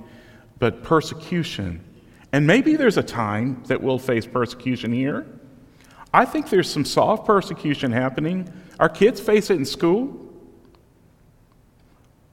but 0.60 0.84
persecution. 0.84 1.82
And 2.32 2.46
maybe 2.46 2.76
there's 2.76 2.96
a 2.96 3.02
time 3.02 3.64
that 3.66 3.82
we'll 3.82 3.98
face 3.98 4.24
persecution 4.24 4.92
here. 4.92 5.26
I 6.14 6.24
think 6.24 6.48
there's 6.48 6.70
some 6.70 6.84
soft 6.84 7.26
persecution 7.26 7.90
happening. 7.90 8.48
Our 8.78 8.88
kids 8.88 9.20
face 9.20 9.50
it 9.50 9.56
in 9.56 9.64
school. 9.64 10.28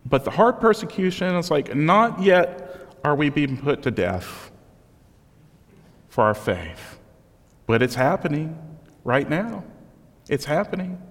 But 0.06 0.24
the 0.24 0.32
hard 0.32 0.60
persecution 0.60 1.36
is 1.36 1.50
like, 1.50 1.76
not 1.76 2.22
yet 2.22 2.96
are 3.04 3.16
we 3.16 3.30
being 3.30 3.58
put 3.58 3.82
to 3.84 3.92
death 3.92 4.52
for 6.10 6.26
our 6.26 6.36
faith. 6.36 7.00
But 7.66 7.82
it's 7.82 7.96
happening 7.96 8.58
right 9.04 9.30
now. 9.30 9.64
It's 10.30 10.46
happening. 10.46 11.02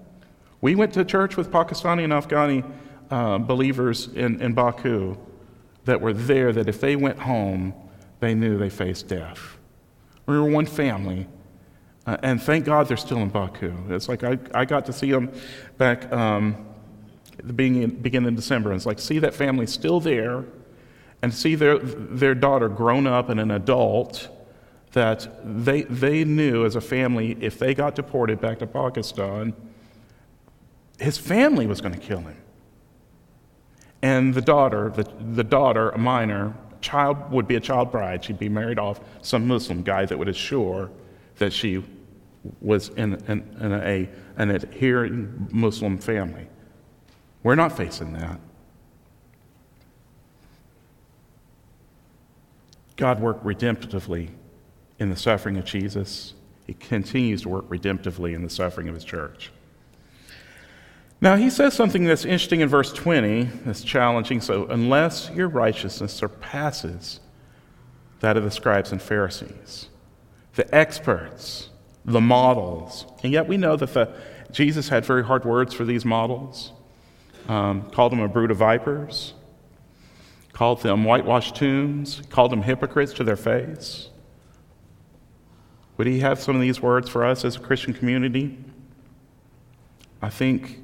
We 0.61 0.75
went 0.75 0.93
to 0.93 1.05
church 1.05 1.37
with 1.37 1.51
Pakistani 1.51 2.03
and 2.03 2.13
Afghani 2.13 2.69
uh, 3.09 3.37
believers 3.39 4.07
in, 4.07 4.41
in 4.41 4.53
Baku 4.53 5.17
that 5.87 6.01
were 6.01 6.13
there 6.13 6.51
that 6.53 6.67
if 6.69 6.79
they 6.79 6.95
went 6.95 7.17
home, 7.17 7.73
they 8.19 8.35
knew 8.35 8.57
they 8.57 8.69
faced 8.69 9.07
death. 9.07 9.57
We 10.25 10.37
were 10.37 10.49
one 10.49 10.65
family. 10.65 11.27
Uh, 12.05 12.17
and 12.23 12.41
thank 12.41 12.65
God 12.65 12.87
they're 12.87 12.97
still 12.97 13.19
in 13.19 13.29
Baku. 13.29 13.73
It's 13.89 14.07
like 14.07 14.23
I, 14.23 14.37
I 14.53 14.65
got 14.65 14.85
to 14.85 14.93
see 14.93 15.11
them 15.11 15.31
back 15.77 16.11
um, 16.11 16.65
the 17.37 17.53
beginning, 17.53 17.89
beginning 17.89 18.29
of 18.29 18.35
December. 18.35 18.71
And 18.71 18.77
it's 18.77 18.85
like, 18.85 18.99
see 18.99 19.19
that 19.19 19.33
family 19.33 19.65
still 19.65 19.99
there 19.99 20.43
and 21.21 21.33
see 21.33 21.55
their, 21.55 21.79
their 21.79 22.35
daughter 22.35 22.67
grown 22.67 23.07
up 23.07 23.29
and 23.29 23.39
an 23.39 23.51
adult 23.51 24.29
that 24.91 25.27
they, 25.43 25.83
they 25.83 26.23
knew 26.25 26.65
as 26.65 26.75
a 26.75 26.81
family 26.81 27.37
if 27.39 27.59
they 27.59 27.73
got 27.73 27.95
deported 27.95 28.41
back 28.41 28.59
to 28.59 28.67
Pakistan, 28.67 29.53
his 30.99 31.17
family 31.17 31.65
was 31.65 31.79
going 31.79 31.93
to 31.93 31.99
kill 31.99 32.19
him. 32.19 32.37
And 34.01 34.33
the 34.33 34.41
daughter, 34.41 34.89
the, 34.89 35.03
the 35.33 35.43
daughter, 35.43 35.89
a 35.89 35.97
minor, 35.97 36.53
child 36.81 37.31
would 37.31 37.47
be 37.47 37.55
a 37.55 37.59
child 37.59 37.91
bride. 37.91 38.23
She'd 38.23 38.39
be 38.39 38.49
married 38.49 38.79
off 38.79 38.99
some 39.21 39.47
Muslim 39.47 39.83
guy 39.83 40.05
that 40.05 40.17
would 40.17 40.27
assure 40.27 40.89
that 41.37 41.51
she 41.51 41.83
was 42.61 42.89
in, 42.89 43.15
in, 43.27 43.57
in 43.59 43.73
a, 43.73 44.09
an 44.37 44.51
adhering 44.51 45.47
Muslim 45.51 45.97
family. 45.97 46.47
We're 47.43 47.55
not 47.55 47.75
facing 47.75 48.13
that. 48.13 48.39
God 52.95 53.19
worked 53.19 53.45
redemptively 53.45 54.29
in 54.99 55.09
the 55.09 55.15
suffering 55.15 55.57
of 55.57 55.65
Jesus. 55.65 56.33
He 56.65 56.73
continues 56.73 57.43
to 57.43 57.49
work 57.49 57.69
redemptively 57.69 58.33
in 58.33 58.43
the 58.43 58.49
suffering 58.49 58.89
of 58.89 58.95
his 58.95 59.03
church. 59.03 59.51
Now, 61.19 61.35
he 61.35 61.49
says 61.49 61.73
something 61.73 62.03
that's 62.03 62.25
interesting 62.25 62.61
in 62.61 62.69
verse 62.69 62.93
20, 62.93 63.43
that's 63.65 63.83
challenging. 63.83 64.39
So, 64.39 64.67
unless 64.67 65.31
your 65.31 65.47
righteousness 65.47 66.13
surpasses 66.13 67.19
that 68.19 68.37
of 68.37 68.43
the 68.43 68.51
scribes 68.51 68.91
and 68.91 69.01
Pharisees, 69.01 69.89
the 70.55 70.73
experts, 70.75 71.69
the 72.05 72.21
models, 72.21 73.05
and 73.23 73.33
yet 73.33 73.47
we 73.47 73.57
know 73.57 73.75
that 73.75 73.93
the, 73.93 74.13
Jesus 74.51 74.89
had 74.89 75.05
very 75.05 75.23
hard 75.23 75.43
words 75.43 75.73
for 75.73 75.85
these 75.85 76.05
models, 76.05 76.71
um, 77.47 77.89
called 77.89 78.11
them 78.11 78.19
a 78.19 78.27
brood 78.27 78.51
of 78.51 78.57
vipers, 78.57 79.33
called 80.53 80.81
them 80.81 81.03
whitewashed 81.03 81.55
tombs, 81.55 82.21
called 82.29 82.51
them 82.51 82.61
hypocrites 82.61 83.13
to 83.13 83.23
their 83.23 83.35
face. 83.35 84.09
Would 85.97 86.05
he 86.05 86.19
have 86.19 86.39
some 86.39 86.55
of 86.55 86.61
these 86.61 86.79
words 86.79 87.09
for 87.09 87.25
us 87.25 87.43
as 87.43 87.55
a 87.55 87.59
Christian 87.59 87.93
community? 87.93 88.57
I 90.21 90.29
think 90.29 90.79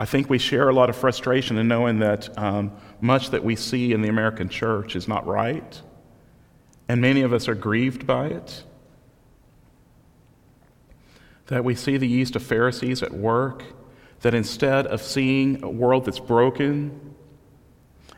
I 0.00 0.04
think 0.04 0.28
we 0.28 0.38
share 0.38 0.68
a 0.68 0.74
lot 0.74 0.90
of 0.90 0.96
frustration 0.96 1.58
in 1.58 1.68
knowing 1.68 2.00
that 2.00 2.36
um, 2.38 2.72
much 3.00 3.30
that 3.30 3.44
we 3.44 3.56
see 3.56 3.92
in 3.92 4.02
the 4.02 4.08
American 4.08 4.48
church 4.48 4.96
is 4.96 5.06
not 5.06 5.26
right, 5.26 5.80
and 6.88 7.00
many 7.00 7.22
of 7.22 7.32
us 7.32 7.48
are 7.48 7.54
grieved 7.54 8.06
by 8.06 8.26
it. 8.26 8.64
That 11.46 11.64
we 11.64 11.74
see 11.74 11.96
the 11.96 12.08
yeast 12.08 12.34
of 12.36 12.42
Pharisees 12.42 13.02
at 13.02 13.12
work, 13.12 13.62
that 14.20 14.34
instead 14.34 14.86
of 14.86 15.02
seeing 15.02 15.62
a 15.62 15.70
world 15.70 16.04
that's 16.04 16.20
broken 16.20 17.14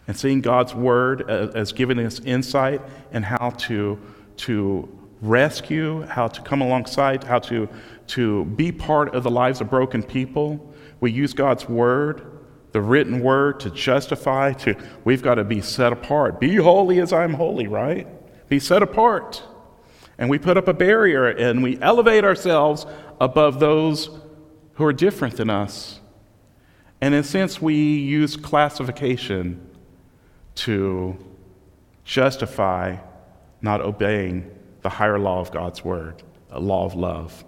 and 0.06 0.16
seeing 0.16 0.40
God's 0.40 0.74
word 0.74 1.28
as, 1.30 1.54
as 1.54 1.72
giving 1.72 1.98
us 1.98 2.20
insight 2.20 2.80
and 3.12 3.24
how 3.24 3.50
to, 3.50 3.98
to 4.38 4.88
rescue, 5.22 6.02
how 6.02 6.28
to 6.28 6.42
come 6.42 6.60
alongside, 6.60 7.24
how 7.24 7.38
to, 7.40 7.68
to 8.08 8.44
be 8.44 8.70
part 8.70 9.14
of 9.14 9.22
the 9.22 9.30
lives 9.30 9.60
of 9.60 9.70
broken 9.70 10.02
people, 10.02 10.73
we 11.04 11.12
use 11.12 11.34
God's 11.34 11.68
word, 11.68 12.24
the 12.72 12.80
written 12.80 13.20
word, 13.20 13.60
to 13.60 13.68
justify, 13.68 14.54
to 14.54 14.74
we've 15.04 15.20
got 15.20 15.34
to 15.34 15.44
be 15.44 15.60
set 15.60 15.92
apart. 15.92 16.40
Be 16.40 16.56
holy 16.56 16.98
as 16.98 17.12
I'm 17.12 17.34
holy, 17.34 17.66
right? 17.66 18.08
Be 18.48 18.58
set 18.58 18.82
apart. 18.82 19.42
And 20.16 20.30
we 20.30 20.38
put 20.38 20.56
up 20.56 20.66
a 20.66 20.72
barrier 20.72 21.26
and 21.26 21.62
we 21.62 21.78
elevate 21.82 22.24
ourselves 22.24 22.86
above 23.20 23.60
those 23.60 24.08
who 24.76 24.84
are 24.86 24.94
different 24.94 25.36
than 25.36 25.50
us. 25.50 26.00
And 27.02 27.12
in 27.12 27.20
a 27.20 27.22
sense, 27.22 27.60
we 27.60 27.74
use 27.74 28.34
classification 28.34 29.60
to 30.54 31.18
justify 32.04 32.96
not 33.60 33.82
obeying 33.82 34.50
the 34.80 34.88
higher 34.88 35.18
law 35.18 35.40
of 35.40 35.50
God's 35.50 35.84
word, 35.84 36.22
a 36.50 36.60
law 36.60 36.86
of 36.86 36.94
love. 36.94 37.44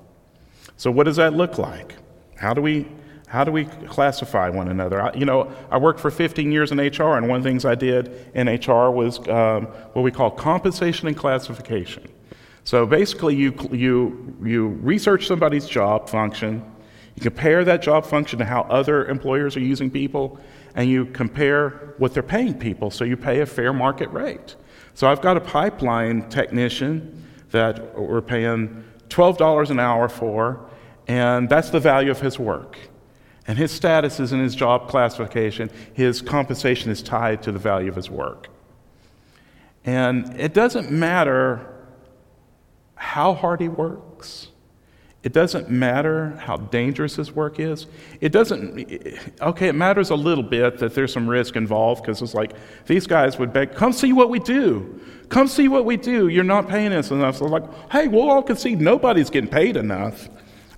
So, 0.77 0.91
what 0.91 1.05
does 1.05 1.17
that 1.17 1.33
look 1.33 1.57
like? 1.57 1.95
How 2.37 2.53
do 2.53 2.61
we 2.61 2.87
how 3.27 3.43
do 3.43 3.51
we 3.51 3.65
classify 3.65 4.49
one 4.49 4.69
another? 4.69 5.03
I, 5.03 5.13
you 5.15 5.25
know, 5.25 5.53
I 5.71 5.79
worked 5.79 5.99
for 5.99 6.11
15 6.11 6.53
years 6.53 6.71
in 6.71 6.79
HR, 6.79 7.17
and 7.17 7.29
one 7.29 7.39
of 7.39 7.43
the 7.43 7.51
things 7.51 7.65
I 7.65 7.75
did 7.75 8.31
in 8.35 8.47
HR 8.47 8.91
was 8.91 9.19
um, 9.29 9.67
what 9.93 10.03
we 10.03 10.13
call 10.13 10.31
compensation 10.31 11.09
and 11.09 11.17
classification. 11.17 12.09
So 12.63 12.87
basically, 12.87 13.35
you, 13.35 13.55
you, 13.73 14.37
you 14.45 14.67
research 14.67 15.27
somebody's 15.27 15.67
job 15.67 16.09
function, 16.09 16.65
you 17.17 17.23
compare 17.23 17.65
that 17.65 17.83
job 17.83 18.07
function 18.07 18.39
to 18.39 18.45
how 18.45 18.63
other 18.63 19.07
employers 19.07 19.57
are 19.57 19.61
using 19.61 19.91
people, 19.91 20.39
and 20.77 20.89
you 20.89 21.07
compare 21.07 21.95
what 21.99 22.15
they're 22.15 22.23
paying 22.23 22.55
people, 22.55 22.91
so 22.91 23.05
you 23.05 23.17
pay 23.17 23.41
a 23.41 23.47
fair 23.47 23.73
market 23.73 24.09
rate. 24.11 24.55
So 24.95 25.09
I've 25.09 25.21
got 25.21 25.37
a 25.37 25.41
pipeline 25.41 26.29
technician 26.29 27.25
that 27.51 27.99
we're 27.99 28.21
paying 28.21 28.85
$12 29.09 29.71
an 29.71 29.81
hour 29.81 30.09
for, 30.09 30.69
and 31.09 31.49
that's 31.49 31.71
the 31.71 31.81
value 31.81 32.11
of 32.11 32.21
his 32.21 32.39
work. 32.39 32.79
And 33.49 33.57
his 33.59 33.71
status 33.71 34.19
is 34.19 34.33
in 34.33 34.41
his 34.41 34.55
job 34.55 34.89
classification. 34.89 35.71
His 35.95 36.21
compensation 36.21 36.91
is 36.91 37.03
tied 37.03 37.43
to 37.45 37.53
the 37.53 37.59
value 37.59 37.89
of 37.89 37.97
his 37.97 38.11
work. 38.11 38.49
And 39.85 40.39
it 40.39 40.53
doesn't 40.53 40.91
matter 40.91 41.73
how 42.97 43.35
hard 43.35 43.61
he 43.61 43.69
works. 43.69 44.49
It 45.23 45.33
doesn't 45.33 45.69
matter 45.69 46.37
how 46.39 46.57
dangerous 46.57 47.17
his 47.17 47.33
work 47.33 47.59
is. 47.59 47.87
It 48.21 48.31
doesn't, 48.31 48.89
okay, 49.41 49.69
it 49.69 49.75
matters 49.75 50.11
a 50.11 50.15
little 50.15 50.45
bit 50.45 50.79
that 50.79 50.95
there's 50.95 51.13
some 51.13 51.29
risk 51.29 51.57
involved 51.57 52.03
because 52.03 52.23
it's 52.23 52.35
like 52.35 52.53
these 52.87 53.09
guys 53.09 53.39
would 53.39 53.53
beg, 53.53 53.75
come 53.75 53.93
see 53.93 54.13
what 54.13 54.31
we 54.31 54.39
do. 54.39 55.01
Come 55.29 55.49
see 55.49 55.67
what 55.67 55.85
we 55.85 55.97
do. 55.97 56.29
You're 56.29 56.45
not 56.45 56.69
paying 56.69 56.93
us 56.93 57.11
enough. 57.11 57.39
So, 57.39 57.47
like, 57.47 57.65
hey, 57.91 58.07
we'll 58.07 58.31
all 58.31 58.43
concede 58.43 58.81
nobody's 58.81 59.29
getting 59.29 59.51
paid 59.51 59.77
enough. 59.77 60.29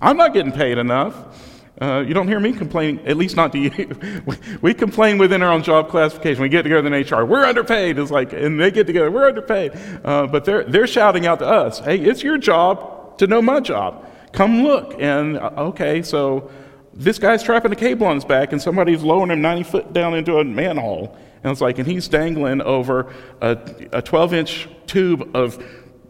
I'm 0.01 0.17
not 0.17 0.33
getting 0.33 0.51
paid 0.51 0.79
enough. 0.79 1.58
Uh, 1.81 2.03
you 2.05 2.13
don't 2.13 2.27
hear 2.27 2.41
me 2.41 2.51
complaining, 2.51 3.05
at 3.07 3.15
least 3.15 3.37
not 3.37 3.53
to 3.53 3.57
you. 3.57 4.21
we, 4.25 4.35
we, 4.61 4.73
complain 4.73 5.17
within 5.17 5.41
our 5.41 5.51
own 5.51 5.63
job 5.63 5.89
classification. 5.89 6.41
We 6.41 6.49
get 6.49 6.63
together 6.63 6.93
in 6.93 7.05
HR, 7.05 7.23
we're 7.23 7.45
underpaid. 7.45 7.97
It's 7.97 8.11
like, 8.11 8.33
and 8.33 8.59
they 8.59 8.69
get 8.69 8.85
together, 8.85 9.09
we're 9.09 9.27
underpaid. 9.27 9.71
Uh, 10.03 10.27
but 10.27 10.43
they're, 10.43 10.65
they're 10.65 10.87
shouting 10.87 11.25
out 11.25 11.39
to 11.39 11.47
us, 11.47 11.79
hey, 11.79 11.97
it's 11.97 12.21
your 12.21 12.37
job 12.37 13.17
to 13.19 13.27
know 13.27 13.41
my 13.41 13.61
job. 13.61 14.05
Come 14.33 14.63
look. 14.63 14.95
And 14.99 15.37
uh, 15.37 15.51
okay, 15.57 16.01
so 16.01 16.51
this 16.93 17.17
guy's 17.17 17.43
trapping 17.43 17.71
a 17.71 17.77
cable 17.77 18.07
on 18.07 18.15
his 18.15 18.25
back, 18.25 18.51
and 18.51 18.61
somebody's 18.61 19.01
lowering 19.01 19.31
him 19.31 19.41
90 19.41 19.63
foot 19.63 19.93
down 19.93 20.15
into 20.15 20.37
a 20.39 20.43
manhole. 20.43 21.17
And 21.43 21.51
it's 21.51 21.61
like, 21.61 21.77
and 21.79 21.87
he's 21.87 22.09
dangling 22.09 22.61
over 22.61 23.13
a 23.39 24.01
12 24.01 24.33
inch 24.33 24.69
tube 24.85 25.33
of 25.33 25.63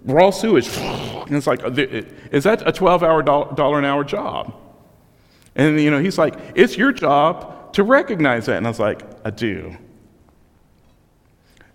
raw 0.03 0.31
sewage. 0.31 0.67
And 0.77 1.35
it's 1.35 1.45
like, 1.45 1.61
is 2.31 2.43
that 2.45 2.67
a 2.67 2.71
12 2.71 3.03
hour 3.03 3.21
dollar 3.21 3.77
an 3.77 3.85
hour 3.85 4.03
job? 4.03 4.55
And, 5.55 5.79
you 5.79 5.91
know, 5.91 5.99
he's 5.99 6.17
like, 6.17 6.35
it's 6.55 6.77
your 6.77 6.91
job 6.91 7.73
to 7.73 7.83
recognize 7.83 8.45
that. 8.45 8.57
And 8.57 8.65
I 8.65 8.69
was 8.69 8.79
like, 8.79 9.01
I 9.25 9.29
do. 9.29 9.75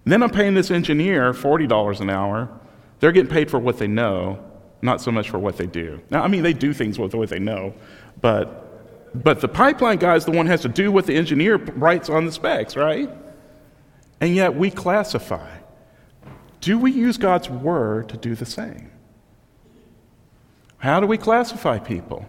Then 0.04 0.22
I'm 0.22 0.30
paying 0.30 0.54
this 0.54 0.70
engineer 0.70 1.32
$40 1.32 2.00
an 2.00 2.10
hour. 2.10 2.48
They're 3.00 3.12
getting 3.12 3.30
paid 3.30 3.50
for 3.50 3.58
what 3.58 3.78
they 3.78 3.86
know, 3.86 4.38
not 4.82 5.00
so 5.00 5.10
much 5.10 5.30
for 5.30 5.38
what 5.38 5.56
they 5.56 5.66
do. 5.66 6.00
Now, 6.10 6.22
I 6.22 6.28
mean, 6.28 6.42
they 6.42 6.52
do 6.52 6.72
things 6.72 6.98
with 6.98 7.14
what 7.14 7.30
they 7.30 7.38
know, 7.38 7.74
but, 8.20 9.22
but 9.22 9.40
the 9.40 9.48
pipeline 9.48 9.98
guy 9.98 10.14
is 10.14 10.24
the 10.24 10.30
one 10.30 10.46
who 10.46 10.50
has 10.50 10.62
to 10.62 10.68
do 10.68 10.92
what 10.92 11.06
the 11.06 11.14
engineer 11.14 11.56
writes 11.56 12.08
on 12.08 12.26
the 12.26 12.32
specs, 12.32 12.76
right? 12.76 13.10
And 14.20 14.34
yet 14.34 14.54
we 14.54 14.70
classify. 14.70 15.58
Do 16.60 16.78
we 16.78 16.92
use 16.92 17.18
God's 17.18 17.50
word 17.50 18.08
to 18.10 18.16
do 18.16 18.34
the 18.34 18.46
same? 18.46 18.90
How 20.78 21.00
do 21.00 21.06
we 21.06 21.18
classify 21.18 21.78
people? 21.78 22.26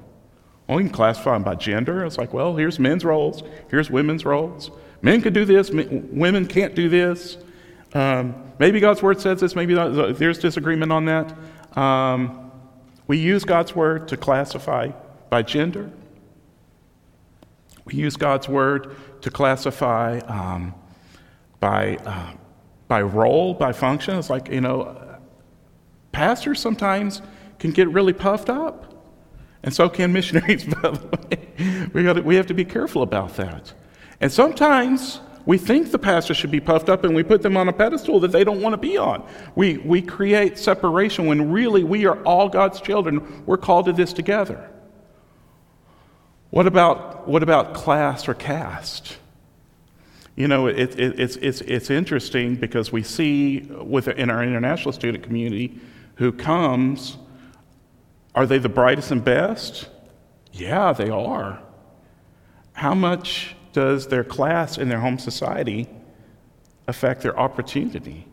Well, 0.67 0.77
we 0.77 0.83
can 0.83 0.91
classify 0.91 1.33
them 1.33 1.43
by 1.43 1.55
gender. 1.55 2.05
It's 2.05 2.17
like, 2.17 2.33
well, 2.33 2.55
here's 2.55 2.79
men's 2.79 3.05
roles, 3.05 3.43
here's 3.69 3.89
women's 3.89 4.25
roles. 4.25 4.71
Men 5.01 5.21
can 5.21 5.33
do 5.33 5.45
this, 5.45 5.69
women 5.69 6.47
can't 6.47 6.73
do 6.73 6.89
this. 6.89 7.37
Um, 7.93 8.35
maybe 8.59 8.79
God's 8.79 9.03
word 9.03 9.21
says 9.21 9.39
this, 9.39 9.55
maybe 9.55 9.73
not, 9.73 10.17
there's 10.17 10.39
disagreement 10.39 10.91
on 10.91 11.05
that. 11.05 11.35
Um, 11.77 12.51
we 13.07 13.17
use 13.17 13.43
God's 13.43 13.75
word 13.75 14.07
to 14.07 14.17
classify 14.17 14.91
by 15.29 15.43
gender. 15.43 15.91
We 17.85 17.95
use 17.95 18.17
God's 18.17 18.49
word 18.49 18.95
to 19.21 19.29
classify 19.29 20.19
um, 20.19 20.73
by 21.59 21.97
uh, 21.97 22.33
by 22.87 23.01
role, 23.01 23.53
by 23.53 23.71
function. 23.71 24.17
It's 24.17 24.29
like, 24.29 24.49
you 24.49 24.61
know, 24.61 25.17
pastors 26.11 26.59
sometimes 26.59 27.21
can 27.59 27.71
get 27.71 27.89
really 27.89 28.13
puffed 28.13 28.49
up. 28.49 28.94
And 29.65 29.73
so 29.73 29.89
can 29.89 30.13
missionaries, 30.13 30.63
by 30.81 30.91
the 30.91 31.27
way. 31.27 31.89
We, 31.93 32.03
gotta, 32.03 32.21
we 32.21 32.35
have 32.35 32.47
to 32.47 32.53
be 32.53 32.63
careful 32.63 33.01
about 33.01 33.35
that. 33.35 33.73
And 34.21 34.31
sometimes 34.31 35.19
we 35.45 35.57
think 35.57 35.91
the 35.91 35.99
pastor 35.99 36.33
should 36.33 36.51
be 36.51 36.59
puffed 36.59 36.87
up 36.87 37.03
and 37.03 37.15
we 37.15 37.23
put 37.23 37.41
them 37.41 37.57
on 37.57 37.67
a 37.67 37.73
pedestal 37.73 38.19
that 38.21 38.31
they 38.31 38.43
don't 38.43 38.61
want 38.61 38.73
to 38.73 38.77
be 38.77 38.97
on. 38.97 39.27
We, 39.55 39.77
we 39.77 40.01
create 40.01 40.57
separation 40.57 41.25
when 41.25 41.51
really 41.51 41.83
we 41.83 42.05
are 42.05 42.21
all 42.23 42.47
God's 42.47 42.79
children. 42.79 43.43
We're 43.45 43.57
called 43.57 43.87
to 43.87 43.93
this 43.93 44.13
together. 44.13 44.69
What 46.51 46.67
about, 46.67 47.27
what 47.27 47.43
about 47.43 47.73
class 47.73 48.27
or 48.27 48.35
caste? 48.35 49.17
You 50.35 50.47
know, 50.47 50.67
it, 50.67 50.99
it, 50.99 51.19
it's, 51.19 51.37
it's, 51.37 51.61
it's 51.61 51.89
interesting 51.89 52.55
because 52.55 52.91
we 52.91 53.01
see 53.01 53.61
with, 53.61 54.07
in 54.07 54.29
our 54.29 54.43
international 54.43 54.91
student 54.91 55.23
community 55.23 55.79
who 56.15 56.31
comes, 56.31 57.17
are 58.35 58.45
they 58.45 58.57
the 58.57 58.69
brightest 58.69 59.11
and 59.11 59.23
best? 59.23 59.89
Yeah, 60.51 60.93
they 60.93 61.09
are. 61.09 61.61
How 62.73 62.93
much 62.93 63.55
does 63.73 64.07
their 64.07 64.23
class 64.23 64.77
in 64.77 64.89
their 64.89 64.99
home 64.99 65.17
society 65.17 65.89
affect 66.87 67.21
their 67.21 67.37
opportunity? 67.39 68.27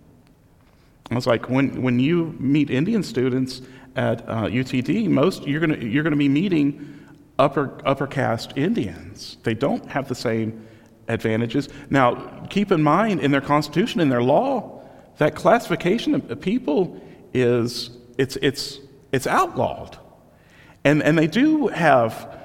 I 1.11 1.15
was 1.15 1.27
like, 1.27 1.49
when, 1.49 1.83
when 1.83 1.99
you 1.99 2.35
meet 2.39 2.71
Indian 2.71 3.03
students 3.03 3.63
at 3.97 4.29
uh, 4.29 4.45
UTD, 4.45 5.09
most 5.09 5.47
you're 5.47 5.61
going 5.61 5.91
you're 5.91 6.03
gonna 6.03 6.17
be 6.17 6.29
meeting 6.29 7.07
upper, 7.39 7.79
upper 7.85 8.07
caste 8.07 8.53
Indians. 8.57 9.37
They 9.43 9.55
don't 9.55 9.87
have 9.91 10.09
the 10.09 10.15
same 10.15 10.67
advantages. 11.09 11.69
Now, 11.91 12.15
keep 12.49 12.73
in 12.73 12.83
mind 12.83 13.21
in 13.21 13.31
their 13.31 13.41
constitution, 13.41 14.01
in 14.01 14.09
their 14.09 14.23
law, 14.23 14.83
that 15.19 15.35
classification 15.35 16.15
of 16.15 16.41
people 16.41 17.01
is 17.35 17.91
it's 18.19 18.37
it's 18.37 18.79
it's 19.13 19.27
outlawed. 19.27 19.99
And 20.85 21.03
and 21.03 21.17
they 21.17 21.29
do 21.29 21.69
have 21.69 22.41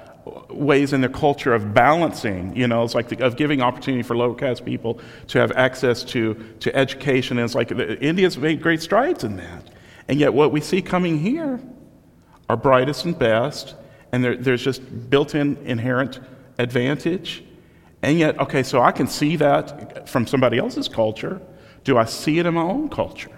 ways 0.50 0.92
in 0.92 1.00
their 1.00 1.10
culture 1.10 1.54
of 1.54 1.74
balancing, 1.74 2.54
you 2.56 2.66
know, 2.66 2.82
it's 2.82 2.94
like 2.94 3.08
the, 3.08 3.24
of 3.24 3.36
giving 3.36 3.60
opportunity 3.60 4.02
for 4.02 4.16
low 4.16 4.34
caste 4.34 4.64
people 4.64 5.00
to 5.28 5.38
have 5.38 5.52
access 5.52 6.02
to, 6.04 6.34
to 6.60 6.74
education. 6.74 7.38
And 7.38 7.44
it's 7.44 7.54
like 7.54 7.68
the, 7.68 7.98
India's 8.00 8.36
made 8.38 8.62
great 8.62 8.82
strides 8.82 9.24
in 9.24 9.36
that. 9.36 9.70
And 10.08 10.18
yet, 10.18 10.32
what 10.32 10.52
we 10.52 10.60
see 10.60 10.80
coming 10.82 11.18
here 11.18 11.60
are 12.48 12.56
brightest 12.56 13.04
and 13.04 13.18
best, 13.18 13.74
and 14.12 14.24
there, 14.24 14.36
there's 14.36 14.62
just 14.62 15.10
built 15.10 15.34
in 15.34 15.56
inherent 15.64 16.20
advantage. 16.58 17.44
And 18.02 18.18
yet, 18.18 18.38
okay, 18.38 18.62
so 18.62 18.80
I 18.80 18.92
can 18.92 19.06
see 19.06 19.36
that 19.36 20.08
from 20.08 20.26
somebody 20.26 20.58
else's 20.58 20.88
culture. 20.88 21.42
Do 21.84 21.98
I 21.98 22.04
see 22.04 22.38
it 22.38 22.46
in 22.46 22.54
my 22.54 22.62
own 22.62 22.88
culture? 22.88 23.30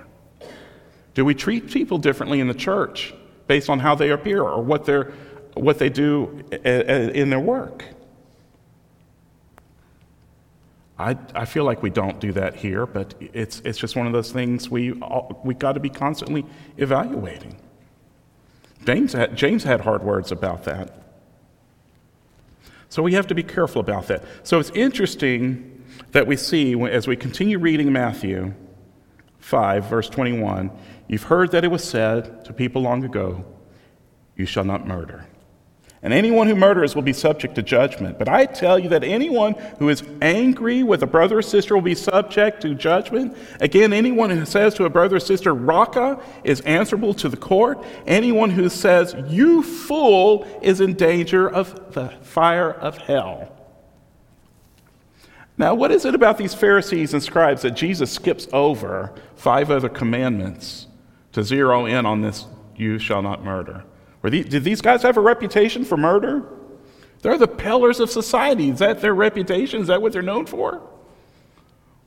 Do 1.15 1.25
we 1.25 1.35
treat 1.35 1.71
people 1.71 1.99
differently 1.99 2.41
in 2.41 2.47
the 2.47 2.55
church 2.55 3.15
based 3.51 3.69
on 3.69 3.81
how 3.81 3.97
they 3.97 4.11
appear 4.11 4.43
or 4.43 4.63
what, 4.63 4.85
they're, 4.85 5.13
what 5.55 5.77
they 5.77 5.89
do 5.89 6.45
in 6.65 7.31
their 7.31 7.41
work? 7.41 7.85
I, 10.97 11.17
I 11.35 11.47
feel 11.47 11.65
like 11.65 11.83
we 11.83 11.91
don't 11.91 12.21
do 12.21 12.31
that 12.31 12.55
here, 12.55 12.87
but 12.87 13.13
it's, 13.21 13.59
it's 13.65 13.77
just 13.77 13.97
one 13.97 14.07
of 14.07 14.13
those 14.13 14.31
things 14.31 14.71
we, 14.71 14.93
we 15.43 15.55
got 15.55 15.73
to 15.73 15.81
be 15.81 15.91
constantly 15.91 16.47
evaluating. 16.77 17.57
James 18.87 19.15
had, 19.15 19.35
James 19.35 19.65
had 19.65 19.81
hard 19.81 20.05
words 20.05 20.31
about 20.31 20.63
that. 20.67 21.03
So 22.89 23.03
we 23.03 23.15
have 23.15 23.27
to 23.27 23.35
be 23.35 23.43
careful 23.43 23.81
about 23.81 24.07
that. 24.07 24.23
So 24.45 24.61
it's 24.61 24.71
interesting 24.77 25.83
that 26.13 26.25
we 26.25 26.37
see 26.37 26.81
as 26.85 27.09
we 27.09 27.17
continue 27.17 27.59
reading 27.59 27.93
Matthew 27.93 28.55
5, 29.41 29.87
verse 29.87 30.09
21, 30.09 30.71
you've 31.11 31.25
heard 31.25 31.51
that 31.51 31.65
it 31.65 31.71
was 31.71 31.83
said 31.83 32.45
to 32.45 32.53
people 32.53 32.83
long 32.83 33.05
ago, 33.05 33.45
You 34.37 34.47
shall 34.47 34.65
not 34.65 34.87
murder. 34.87 35.27
And 36.03 36.15
anyone 36.15 36.47
who 36.47 36.55
murders 36.55 36.95
will 36.95 37.03
be 37.03 37.13
subject 37.13 37.57
to 37.57 37.63
judgment. 37.63 38.19
But 38.19 38.29
I 38.29 38.47
tell 38.47 38.79
you 38.79 38.89
that 38.89 39.05
anyone 39.05 39.53
who 39.79 39.91
is 39.91 40.03
angry 40.23 40.83
with 40.83 41.03
a 41.03 41.07
brother 41.07 41.39
or 41.39 41.43
sister 41.43 41.75
will 41.75 41.83
be 41.83 41.95
subject 41.95 42.63
to 42.63 42.75
judgment. 42.75 43.37
Again, 43.61 43.93
anyone 43.93 44.31
who 44.31 44.47
says 44.47 44.73
to 44.75 44.87
a 44.87 44.91
brother 44.91 45.17
or 45.17 45.21
sister, 45.21 45.53
Raca, 45.53 46.19
is 46.43 46.63
answerable 46.63 47.13
to 47.15 47.29
the 47.29 47.37
court. 47.37 47.85
Anyone 48.07 48.49
who 48.49 48.71
says, 48.71 49.15
You 49.29 49.63
fool, 49.63 50.47
is 50.63 50.81
in 50.81 50.95
danger 50.95 51.51
of 51.51 51.93
the 51.93 52.09
fire 52.23 52.73
of 52.73 52.97
hell. 52.97 53.55
Now, 55.59 55.75
what 55.75 55.91
is 55.91 56.07
it 56.07 56.15
about 56.15 56.39
these 56.39 56.55
Pharisees 56.55 57.13
and 57.13 57.23
scribes 57.23 57.61
that 57.61 57.73
Jesus 57.73 58.11
skips 58.11 58.49
over 58.55 59.13
five 59.37 59.71
other 59.71 59.91
commandments 59.91 60.87
to 61.33 61.43
zero 61.43 61.87
in 61.87 62.07
on 62.07 62.21
this, 62.21 62.47
You 62.77 62.99
shall 62.99 63.23
not 63.23 63.45
murder? 63.45 63.85
These, 64.23 64.47
did 64.47 64.65
these 64.65 64.81
guys 64.81 65.03
have 65.03 65.17
a 65.17 65.21
reputation 65.21 65.85
for 65.85 65.97
murder? 65.97 66.45
They're 67.23 67.39
the 67.39 67.49
pillars 67.49 68.01
of 68.01 68.11
society. 68.11 68.71
Is 68.71 68.79
that 68.79 69.01
their 69.01 69.15
reputation? 69.15 69.81
Is 69.81 69.89
that 69.89 70.01
what 70.01 70.13
they're 70.13 70.23
known 70.23 70.47
for? 70.47 70.83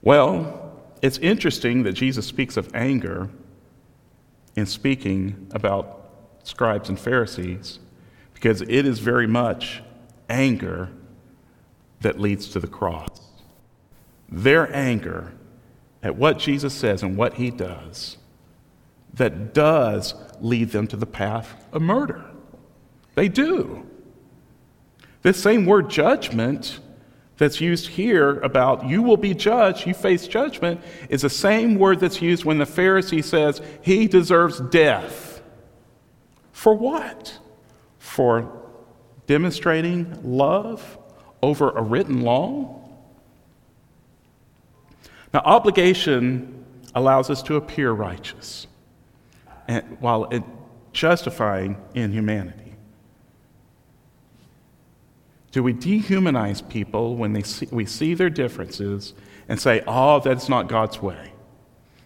Well, 0.01 0.73
it's 1.01 1.17
interesting 1.19 1.83
that 1.83 1.93
Jesus 1.93 2.25
speaks 2.25 2.57
of 2.57 2.73
anger 2.75 3.29
in 4.55 4.65
speaking 4.65 5.47
about 5.51 6.09
scribes 6.43 6.89
and 6.89 6.99
Pharisees 6.99 7.79
because 8.33 8.61
it 8.61 8.85
is 8.85 8.99
very 8.99 9.27
much 9.27 9.81
anger 10.29 10.89
that 12.01 12.19
leads 12.19 12.49
to 12.49 12.59
the 12.59 12.67
cross. 12.67 13.21
Their 14.29 14.73
anger 14.75 15.33
at 16.01 16.15
what 16.15 16.37
Jesus 16.37 16.73
says 16.73 17.01
and 17.01 17.15
what 17.15 17.35
he 17.35 17.49
does 17.49 18.17
that 19.13 19.53
does 19.53 20.15
lead 20.41 20.71
them 20.71 20.87
to 20.87 20.97
the 20.97 21.05
path 21.05 21.55
of 21.71 21.81
murder. 21.81 22.25
They 23.15 23.29
do. 23.29 23.87
This 25.21 25.41
same 25.41 25.65
word 25.65 25.89
judgment 25.89 26.79
that's 27.37 27.61
used 27.61 27.87
here 27.87 28.39
about 28.41 28.87
you 28.87 29.01
will 29.01 29.17
be 29.17 29.33
judged, 29.33 29.87
you 29.87 29.93
face 29.93 30.27
judgment, 30.27 30.81
is 31.09 31.21
the 31.21 31.29
same 31.29 31.75
word 31.75 31.99
that's 31.99 32.21
used 32.21 32.45
when 32.45 32.57
the 32.57 32.65
Pharisee 32.65 33.23
says 33.23 33.61
he 33.81 34.07
deserves 34.07 34.59
death. 34.59 35.41
For 36.51 36.73
what? 36.73 37.37
For 37.99 38.61
demonstrating 39.27 40.19
love 40.23 40.97
over 41.41 41.69
a 41.71 41.81
written 41.81 42.21
law? 42.21 42.81
Now, 45.33 45.41
obligation 45.45 46.65
allows 46.93 47.29
us 47.29 47.41
to 47.43 47.55
appear 47.55 47.91
righteous 47.91 48.67
while 49.99 50.29
justifying 50.91 51.77
inhumanity? 51.93 52.75
Do 55.51 55.61
we 55.61 55.73
dehumanize 55.73 56.67
people 56.67 57.15
when 57.15 57.41
see, 57.43 57.67
we 57.71 57.85
see 57.85 58.15
their 58.15 58.29
differences 58.29 59.13
and 59.47 59.59
say, 59.59 59.83
oh, 59.85 60.19
that's 60.19 60.49
not 60.49 60.67
God's 60.67 61.01
way? 61.01 61.31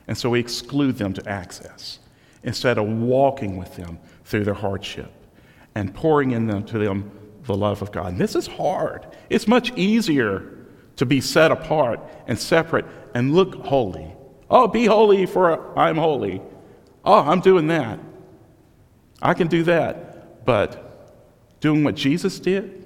And 0.08 0.18
so 0.18 0.30
we 0.30 0.40
exclude 0.40 0.98
them 0.98 1.14
to 1.14 1.30
access 1.30 2.00
instead 2.44 2.78
of 2.78 2.88
walking 2.88 3.58
with 3.58 3.76
them 3.76 4.00
through 4.26 4.44
their 4.44 4.54
hardship 4.54 5.12
and 5.76 5.94
pouring 5.94 6.32
in 6.32 6.48
them 6.48 6.66
to 6.66 6.78
them 6.78 7.12
the 7.44 7.56
love 7.56 7.82
of 7.82 7.92
God. 7.92 8.08
And 8.08 8.20
this 8.20 8.36
is 8.36 8.48
hard. 8.48 9.08
It's 9.30 9.48
much 9.48 9.72
easier 9.78 10.58
to 10.98 11.06
be 11.06 11.22
set 11.22 11.52
apart 11.52 12.00
and 12.28 12.38
separate 12.38 12.86
and 13.14 13.34
look 13.34 13.56
holy. 13.66 14.14
Oh, 14.50 14.68
be 14.68 14.86
holy, 14.86 15.26
for 15.26 15.78
I'm 15.78 15.98
holy. 15.98 16.42
Oh, 17.08 17.22
I'm 17.22 17.40
doing 17.40 17.68
that. 17.68 18.00
I 19.22 19.34
can 19.34 19.48
do 19.48 19.64
that. 19.64 20.46
But 20.46 21.62
doing 21.62 21.86
what 21.86 21.96
Jesus 21.96 22.38
did, 22.38 22.86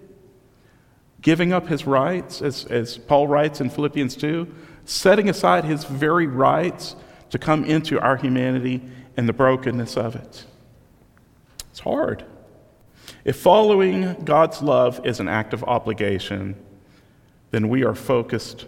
giving 1.21 1.51
up 1.51 1.67
his 1.67 1.87
rights, 1.87 2.39
as, 2.39 2.65
as 2.65 2.99
Paul 2.99 3.27
writes 3.27 3.61
in 3.61 3.71
Philippians 3.71 4.15
2, 4.15 4.47
setting 4.85 5.27
aside 5.27 5.65
his 5.65 5.85
very 5.85 6.27
rights 6.27 6.95
to 7.31 7.39
come 7.39 7.65
into 7.65 7.99
our 7.99 8.15
humanity 8.15 8.83
and 9.17 9.27
the 9.27 9.33
brokenness 9.33 9.97
of 9.97 10.15
it. 10.15 10.45
It's 11.71 11.79
hard. 11.79 12.23
If 13.25 13.37
following 13.37 14.13
God's 14.23 14.61
love 14.61 15.03
is 15.03 15.19
an 15.19 15.29
act 15.29 15.51
of 15.51 15.63
obligation, 15.63 16.55
then 17.49 17.69
we 17.69 17.83
are 17.83 17.95
focused. 17.95 18.67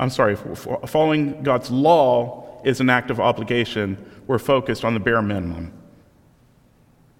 I'm 0.00 0.10
sorry, 0.10 0.34
following 0.34 1.44
God's 1.44 1.70
law 1.70 2.43
is 2.64 2.80
an 2.80 2.90
act 2.90 3.10
of 3.10 3.20
obligation. 3.20 3.98
We're 4.26 4.38
focused 4.38 4.84
on 4.84 4.94
the 4.94 5.00
bare 5.00 5.22
minimum. 5.22 5.72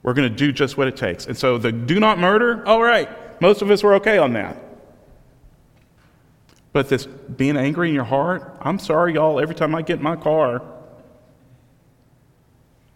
We're 0.02 0.14
going 0.14 0.28
to 0.28 0.34
do 0.34 0.52
just 0.52 0.76
what 0.76 0.86
it 0.86 0.96
takes. 0.96 1.26
And 1.26 1.36
so 1.36 1.56
the 1.58 1.72
do 1.72 1.98
not 1.98 2.18
murder, 2.18 2.66
all 2.66 2.82
right, 2.82 3.08
most 3.40 3.62
of 3.62 3.70
us 3.70 3.82
were 3.82 3.94
okay 3.94 4.18
on 4.18 4.34
that. 4.34 4.62
But 6.72 6.88
this 6.88 7.06
being 7.06 7.56
angry 7.56 7.88
in 7.88 7.94
your 7.94 8.04
heart, 8.04 8.56
I'm 8.60 8.78
sorry, 8.78 9.14
y'all, 9.14 9.40
every 9.40 9.54
time 9.54 9.74
I 9.74 9.82
get 9.82 9.98
in 9.98 10.02
my 10.02 10.16
car, 10.16 10.60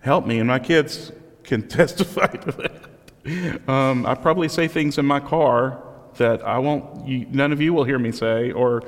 help 0.01 0.27
me, 0.27 0.39
and 0.39 0.49
my 0.49 0.59
kids 0.59 1.13
can 1.45 1.67
testify 1.69 2.27
to 2.27 2.53
that. 2.53 3.69
Um, 3.69 4.05
I 4.05 4.15
probably 4.15 4.49
say 4.49 4.69
things 4.69 4.99
in 4.99 5.07
my 5.07 5.21
car 5.21 5.83
that 6.17 6.45
I 6.45 6.59
won't, 6.59 7.07
none 7.33 7.53
of 7.53 7.61
you 7.61 7.73
will 7.73 7.85
hear 7.85 7.99
me 7.99 8.13
say, 8.13 8.51
or, 8.53 8.83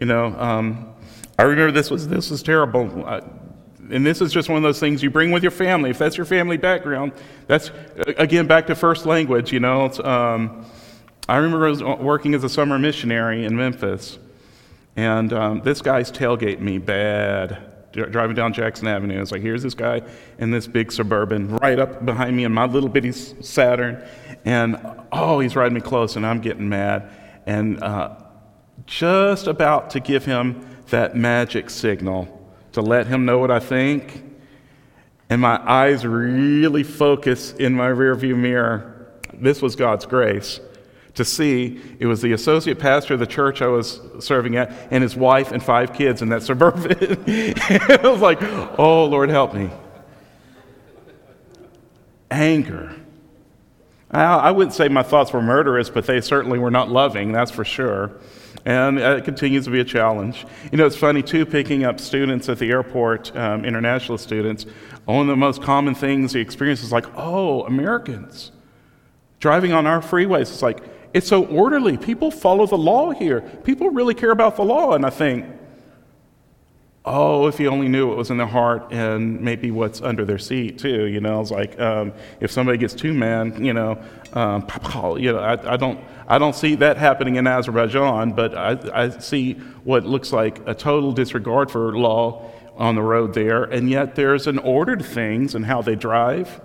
you 0.00 0.06
know, 0.06 0.26
um, 0.38 0.92
I 1.42 1.46
remember 1.46 1.72
this 1.72 1.90
was 1.90 2.06
this 2.06 2.30
was 2.30 2.40
terrible. 2.40 3.04
I, 3.04 3.20
and 3.90 4.06
this 4.06 4.20
is 4.20 4.32
just 4.32 4.48
one 4.48 4.58
of 4.58 4.62
those 4.62 4.78
things 4.78 5.02
you 5.02 5.10
bring 5.10 5.32
with 5.32 5.42
your 5.42 5.50
family. 5.50 5.90
If 5.90 5.98
that's 5.98 6.16
your 6.16 6.24
family 6.24 6.56
background, 6.56 7.10
that's 7.48 7.72
again 8.16 8.46
back 8.46 8.68
to 8.68 8.76
first 8.76 9.06
language. 9.06 9.52
You 9.52 9.58
know, 9.58 9.90
um, 10.04 10.64
I 11.28 11.38
remember 11.38 11.66
I 11.66 11.70
was 11.70 11.82
working 11.82 12.36
as 12.36 12.44
a 12.44 12.48
summer 12.48 12.78
missionary 12.78 13.44
in 13.44 13.56
Memphis, 13.56 14.20
and 14.94 15.32
um, 15.32 15.62
this 15.62 15.82
guy's 15.82 16.12
tailgate 16.12 16.60
me 16.60 16.78
bad 16.78 17.58
driving 17.90 18.36
down 18.36 18.52
Jackson 18.52 18.86
Avenue. 18.86 19.20
It's 19.20 19.32
like, 19.32 19.42
here's 19.42 19.64
this 19.64 19.74
guy 19.74 20.02
in 20.38 20.52
this 20.52 20.68
big 20.68 20.92
suburban 20.92 21.56
right 21.56 21.80
up 21.80 22.06
behind 22.06 22.36
me 22.36 22.44
in 22.44 22.52
my 22.52 22.66
little 22.66 22.88
bitty 22.88 23.10
Saturn. 23.10 24.00
And 24.44 24.80
oh, 25.10 25.40
he's 25.40 25.56
riding 25.56 25.74
me 25.74 25.80
close, 25.80 26.14
and 26.14 26.24
I'm 26.24 26.40
getting 26.40 26.68
mad. 26.68 27.10
And 27.46 27.82
uh, 27.82 28.14
just 28.86 29.48
about 29.48 29.90
to 29.90 29.98
give 29.98 30.24
him 30.24 30.68
that 30.92 31.16
magic 31.16 31.68
signal 31.68 32.38
to 32.72 32.80
let 32.80 33.06
him 33.06 33.26
know 33.26 33.38
what 33.38 33.50
I 33.50 33.58
think. 33.58 34.22
And 35.28 35.40
my 35.40 35.60
eyes 35.68 36.06
really 36.06 36.82
focus 36.82 37.52
in 37.52 37.74
my 37.74 37.88
rearview 37.88 38.36
mirror. 38.36 39.08
This 39.34 39.60
was 39.60 39.76
God's 39.76 40.06
grace 40.06 40.60
to 41.14 41.24
see 41.24 41.80
it 41.98 42.06
was 42.06 42.22
the 42.22 42.32
associate 42.32 42.78
pastor 42.78 43.14
of 43.14 43.20
the 43.20 43.26
church 43.26 43.60
I 43.60 43.66
was 43.66 44.00
serving 44.20 44.56
at 44.56 44.70
and 44.90 45.02
his 45.02 45.14
wife 45.14 45.52
and 45.52 45.62
five 45.62 45.92
kids 45.92 46.22
in 46.22 46.30
that 46.30 46.42
suburban. 46.42 47.24
I 47.26 48.08
was 48.08 48.20
like, 48.20 48.42
oh, 48.78 49.06
Lord, 49.06 49.28
help 49.28 49.54
me. 49.54 49.70
Anger. 52.30 52.94
I 54.10 54.50
wouldn't 54.50 54.74
say 54.74 54.88
my 54.88 55.02
thoughts 55.02 55.32
were 55.32 55.40
murderous, 55.40 55.88
but 55.88 56.06
they 56.06 56.20
certainly 56.20 56.58
were 56.58 56.70
not 56.70 56.90
loving, 56.90 57.32
that's 57.32 57.50
for 57.50 57.64
sure. 57.64 58.12
And 58.64 58.98
it 58.98 59.24
continues 59.24 59.64
to 59.64 59.70
be 59.70 59.80
a 59.80 59.84
challenge. 59.84 60.46
You 60.70 60.78
know, 60.78 60.86
it's 60.86 60.96
funny 60.96 61.22
too, 61.22 61.44
picking 61.44 61.84
up 61.84 61.98
students 61.98 62.48
at 62.48 62.58
the 62.58 62.70
airport, 62.70 63.34
um, 63.36 63.64
international 63.64 64.18
students. 64.18 64.66
One 65.04 65.22
of 65.22 65.26
the 65.26 65.36
most 65.36 65.62
common 65.62 65.94
things 65.94 66.32
the 66.32 66.40
experience 66.40 66.82
is 66.82 66.92
like, 66.92 67.06
oh, 67.16 67.64
Americans 67.64 68.52
driving 69.40 69.72
on 69.72 69.86
our 69.86 70.00
freeways. 70.00 70.42
It's 70.42 70.62
like, 70.62 70.80
it's 71.12 71.26
so 71.26 71.44
orderly. 71.46 71.98
People 71.98 72.30
follow 72.30 72.66
the 72.66 72.78
law 72.78 73.10
here. 73.10 73.40
People 73.40 73.90
really 73.90 74.14
care 74.14 74.30
about 74.30 74.54
the 74.56 74.62
law. 74.62 74.92
And 74.92 75.04
I 75.04 75.10
think, 75.10 75.44
oh, 77.04 77.46
if 77.48 77.58
you 77.58 77.68
only 77.68 77.88
knew 77.88 78.08
what 78.08 78.16
was 78.16 78.30
in 78.30 78.36
their 78.36 78.46
heart 78.46 78.92
and 78.92 79.40
maybe 79.40 79.70
what's 79.70 80.00
under 80.00 80.24
their 80.24 80.38
seat 80.38 80.78
too. 80.78 81.06
You 81.06 81.20
know, 81.20 81.40
it's 81.40 81.50
like 81.50 81.78
um, 81.80 82.12
if 82.40 82.50
somebody 82.50 82.78
gets 82.78 82.94
too 82.94 83.12
mad, 83.12 83.58
you 83.58 83.72
know, 83.72 84.02
um, 84.34 84.66
you 85.18 85.32
know, 85.32 85.38
I, 85.38 85.74
I, 85.74 85.76
don't, 85.76 86.00
I 86.28 86.38
don't 86.38 86.54
see 86.54 86.76
that 86.76 86.96
happening 86.96 87.36
in 87.36 87.46
Azerbaijan, 87.46 88.32
but 88.32 88.56
I, 88.56 88.78
I 88.92 89.08
see 89.18 89.54
what 89.84 90.04
looks 90.04 90.32
like 90.32 90.66
a 90.68 90.74
total 90.74 91.12
disregard 91.12 91.70
for 91.70 91.96
law 91.96 92.50
on 92.76 92.94
the 92.94 93.02
road 93.02 93.34
there, 93.34 93.64
and 93.64 93.90
yet 93.90 94.14
there's 94.14 94.46
an 94.46 94.58
order 94.58 94.96
to 94.96 95.04
things 95.04 95.54
and 95.54 95.66
how 95.66 95.82
they 95.82 95.94
drive 95.94 96.60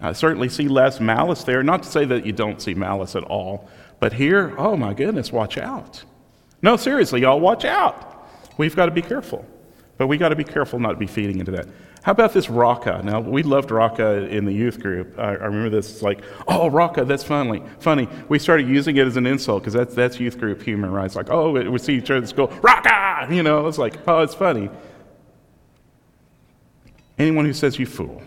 I 0.00 0.12
certainly 0.12 0.48
see 0.48 0.68
less 0.68 1.00
malice 1.00 1.44
there. 1.44 1.62
Not 1.62 1.82
to 1.84 1.88
say 1.88 2.04
that 2.04 2.26
you 2.26 2.32
don't 2.32 2.60
see 2.60 2.74
malice 2.74 3.16
at 3.16 3.24
all, 3.24 3.68
but 4.00 4.12
here, 4.12 4.54
oh 4.58 4.76
my 4.76 4.92
goodness, 4.92 5.32
watch 5.32 5.56
out. 5.56 6.04
No, 6.62 6.76
seriously, 6.76 7.22
y'all, 7.22 7.40
watch 7.40 7.64
out. 7.64 8.28
We've 8.58 8.74
got 8.74 8.86
to 8.86 8.92
be 8.92 9.02
careful. 9.02 9.46
But 9.96 10.08
we 10.08 10.18
got 10.18 10.30
to 10.30 10.36
be 10.36 10.44
careful 10.44 10.80
not 10.80 10.92
to 10.92 10.96
be 10.96 11.06
feeding 11.06 11.38
into 11.38 11.52
that. 11.52 11.68
How 12.02 12.12
about 12.12 12.32
this 12.32 12.50
Raca? 12.50 13.00
Now, 13.02 13.20
we 13.20 13.42
loved 13.42 13.70
Raca 13.70 14.26
in 14.28 14.44
the 14.44 14.52
youth 14.52 14.80
group. 14.80 15.18
I, 15.18 15.28
I 15.28 15.44
remember 15.44 15.70
this, 15.70 16.02
like, 16.02 16.22
oh, 16.48 16.68
Raca, 16.68 17.04
that's 17.04 17.22
funny. 17.22 17.62
Funny. 17.78 18.08
We 18.28 18.38
started 18.38 18.68
using 18.68 18.96
it 18.96 19.06
as 19.06 19.16
an 19.16 19.26
insult 19.26 19.62
because 19.62 19.72
that's, 19.72 19.94
that's 19.94 20.20
youth 20.20 20.38
group 20.38 20.62
humor, 20.62 20.90
right? 20.90 21.06
It's 21.06 21.16
like, 21.16 21.30
oh, 21.30 21.52
we 21.52 21.78
see 21.78 21.94
each 21.94 22.10
other 22.10 22.22
at 22.22 22.28
school, 22.28 22.48
Raca! 22.60 23.32
You 23.32 23.42
know, 23.42 23.66
it's 23.66 23.78
like, 23.78 23.96
oh, 24.06 24.20
it's 24.20 24.34
funny. 24.34 24.68
Anyone 27.16 27.44
who 27.44 27.54
says 27.54 27.78
you 27.78 27.86
fool, 27.86 28.22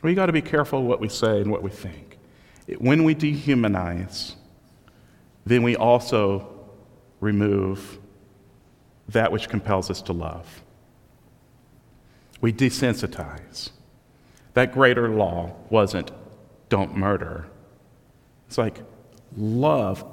we 0.00 0.14
got 0.14 0.26
to 0.26 0.32
be 0.32 0.40
careful 0.40 0.84
what 0.84 1.00
we 1.00 1.08
say 1.08 1.40
and 1.40 1.50
what 1.50 1.62
we 1.62 1.70
think. 1.70 2.18
When 2.78 3.04
we 3.04 3.14
dehumanize, 3.14 4.34
then 5.44 5.62
we 5.62 5.76
also 5.76 6.48
remove 7.20 7.98
that 9.12 9.32
which 9.32 9.48
compels 9.48 9.90
us 9.90 10.02
to 10.02 10.12
love. 10.12 10.62
We 12.40 12.52
desensitize. 12.52 13.70
That 14.54 14.72
greater 14.72 15.08
law 15.08 15.54
wasn't 15.68 16.10
don't 16.68 16.96
murder. 16.96 17.46
It's 18.46 18.58
like 18.58 18.82
love 19.36 20.04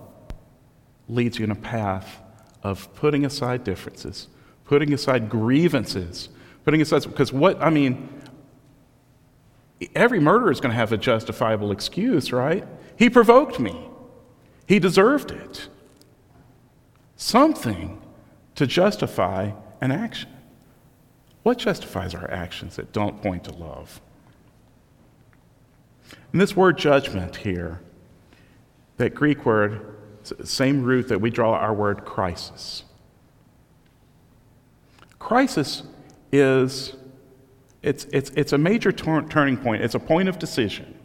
leads 1.07 1.39
you 1.39 1.45
in 1.45 1.51
a 1.51 1.55
path 1.55 2.21
of 2.63 2.93
putting 2.95 3.25
aside 3.25 3.63
differences, 3.63 4.27
putting 4.65 4.93
aside 4.93 5.29
grievances, 5.29 6.29
putting 6.65 6.81
aside, 6.81 7.03
because 7.03 7.31
what, 7.31 7.61
I 7.61 7.69
mean, 7.69 8.09
every 9.95 10.19
murderer 10.19 10.51
is 10.51 10.59
going 10.59 10.71
to 10.71 10.75
have 10.75 10.91
a 10.91 10.97
justifiable 10.97 11.71
excuse, 11.71 12.33
right? 12.33 12.67
He 12.97 13.09
provoked 13.09 13.59
me, 13.59 13.89
he 14.65 14.79
deserved 14.79 15.31
it. 15.31 15.69
Something 17.15 18.01
to 18.57 18.67
justify 18.67 19.51
an 19.81 19.91
action. 19.91 20.29
What 21.43 21.59
justifies 21.59 22.13
our 22.13 22.29
actions 22.29 22.75
that 22.75 22.91
don't 22.91 23.21
point 23.21 23.45
to 23.45 23.53
love? 23.53 24.01
And 26.31 26.41
this 26.41 26.55
word 26.55 26.77
judgment 26.77 27.37
here, 27.37 27.79
that 28.97 29.13
Greek 29.15 29.45
word, 29.45 29.95
same 30.43 30.83
root 30.83 31.07
that 31.07 31.21
we 31.21 31.29
draw 31.29 31.53
our 31.53 31.73
word 31.73 32.03
crisis. 32.03 32.83
Crisis 35.19 35.83
is 36.31 36.95
it's, 37.83 38.05
it's, 38.11 38.31
it's 38.31 38.53
a 38.53 38.57
major 38.57 38.91
turning 38.91 39.55
point, 39.55 39.83
it's 39.83 39.95
a 39.95 39.99
point 39.99 40.27
of 40.27 40.39
decision. 40.39 40.96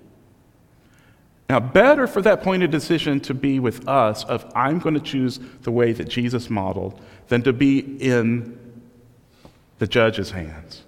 Now, 1.52 1.60
better 1.60 2.06
for 2.06 2.22
that 2.22 2.42
point 2.42 2.62
of 2.62 2.70
decision 2.70 3.20
to 3.20 3.34
be 3.34 3.60
with 3.60 3.86
us 3.86 4.24
of 4.24 4.50
I'm 4.54 4.78
going 4.78 4.94
to 4.94 5.02
choose 5.02 5.38
the 5.60 5.70
way 5.70 5.92
that 5.92 6.08
Jesus 6.08 6.48
modeled 6.48 6.98
than 7.28 7.42
to 7.42 7.52
be 7.52 7.78
in 7.78 8.58
the 9.78 9.86
judge's 9.86 10.30
hands. 10.30 10.84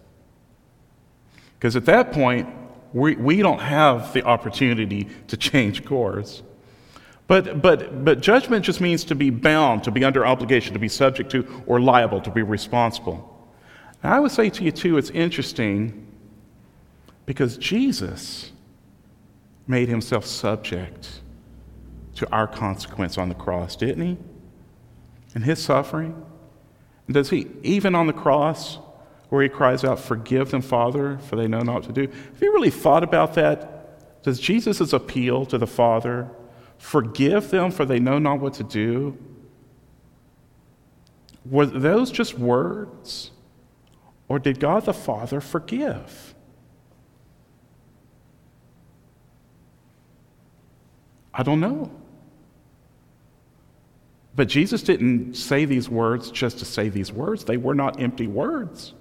Because 1.59 1.77
at 1.77 1.85
that 1.85 2.13
point, 2.13 2.49
we, 2.95 3.15
we 3.15 3.43
don't 3.43 3.59
have 3.59 4.15
the 4.15 4.25
opportunity 4.25 5.07
to 5.29 5.37
change 5.37 5.85
course. 5.85 6.43
But, 7.27 7.61
but, 7.61 8.03
but 8.03 8.23
judgment 8.23 8.65
just 8.65 8.81
means 8.81 9.05
to 9.05 9.15
be 9.15 9.29
bound, 9.29 9.85
to 9.85 9.91
be 9.91 10.03
under 10.03 10.25
obligation, 10.25 10.73
to 10.73 10.79
be 10.79 10.89
subject 10.89 11.31
to, 11.33 11.63
or 11.67 11.79
liable, 11.79 12.23
to 12.23 12.31
be 12.31 12.41
responsible. 12.41 13.47
I 14.03 14.19
would 14.19 14.33
say 14.33 14.49
to 14.49 14.65
you, 14.65 14.73
too, 14.73 14.97
it's 14.97 15.11
interesting 15.11 16.07
because 17.27 17.59
Jesus 17.59 18.51
made 19.67 19.89
himself 19.89 20.27
subject 20.27 21.21
to 22.17 22.31
our 22.33 22.47
consequence 22.47 23.19
on 23.19 23.29
the 23.29 23.35
cross, 23.35 23.77
didn't 23.77 24.07
he? 24.07 24.19
And 25.35 25.45
his 25.45 25.63
suffering. 25.63 26.25
Does 27.11 27.31
he, 27.31 27.49
even 27.63 27.95
on 27.95 28.07
the 28.07 28.13
cross, 28.13 28.79
where 29.29 29.43
he 29.43 29.49
cries 29.49 29.85
out, 29.85 29.99
Forgive 29.99 30.51
them, 30.51 30.63
Father, 30.63 31.19
for 31.19 31.37
they 31.37 31.49
know 31.49 31.61
not 31.61 31.75
what 31.75 31.85
to 31.85 31.93
do? 31.93 32.03
Have 32.03 32.43
you 32.43 32.53
really 32.53 32.71
thought 32.71 33.03
about 33.03 33.35
that? 33.35 34.23
Does 34.23 34.39
Jesus' 34.39 34.93
appeal 34.93 35.45
to 35.47 35.59
the 35.59 35.67
Father, 35.67 36.31
Forgive 36.79 37.51
them, 37.51 37.71
for 37.71 37.85
they 37.85 37.99
know 37.99 38.19
not 38.19 38.41
what 38.41 38.55
to 38.55 38.65
do? 38.65 39.17
Were 41.45 41.67
those 41.67 42.11
just 42.11 42.39
words? 42.39 43.31
Or 44.29 44.39
did 44.39 44.61
God 44.61 44.85
the 44.87 44.95
Father 44.95 45.41
forgive? 45.41 46.34
I 51.37 51.43
don't 51.43 51.61
know. 51.61 51.91
But 54.37 54.49
Jesus 54.49 54.83
didn't 54.83 55.35
say 55.35 55.65
these 55.65 55.89
words 55.89 56.31
just 56.31 56.59
to 56.59 56.65
say 56.65 56.89
these 56.89 57.13
words, 57.13 57.45
they 57.45 57.57
were 57.57 57.75
not 57.75 58.01
empty 58.01 58.27
words. 58.27 58.95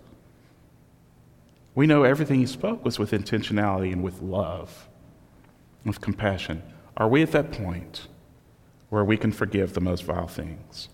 We 1.76 1.88
know 1.88 2.04
everything 2.04 2.40
he 2.40 2.46
spoke 2.46 2.86
was 2.86 3.00
with 3.00 3.12
intentionality 3.12 3.92
and 3.92 4.04
with 4.04 4.22
love, 4.22 4.88
with 5.86 6.02
compassion. 6.02 6.62
Are 6.98 7.08
we 7.08 7.24
at 7.24 7.32
that 7.32 7.52
point 7.52 8.08
where 8.90 9.04
we 9.04 9.18
can 9.18 9.32
forgive 9.32 9.74
the 9.74 9.82
most 9.82 10.04
vile 10.04 10.28
things? 10.28 10.90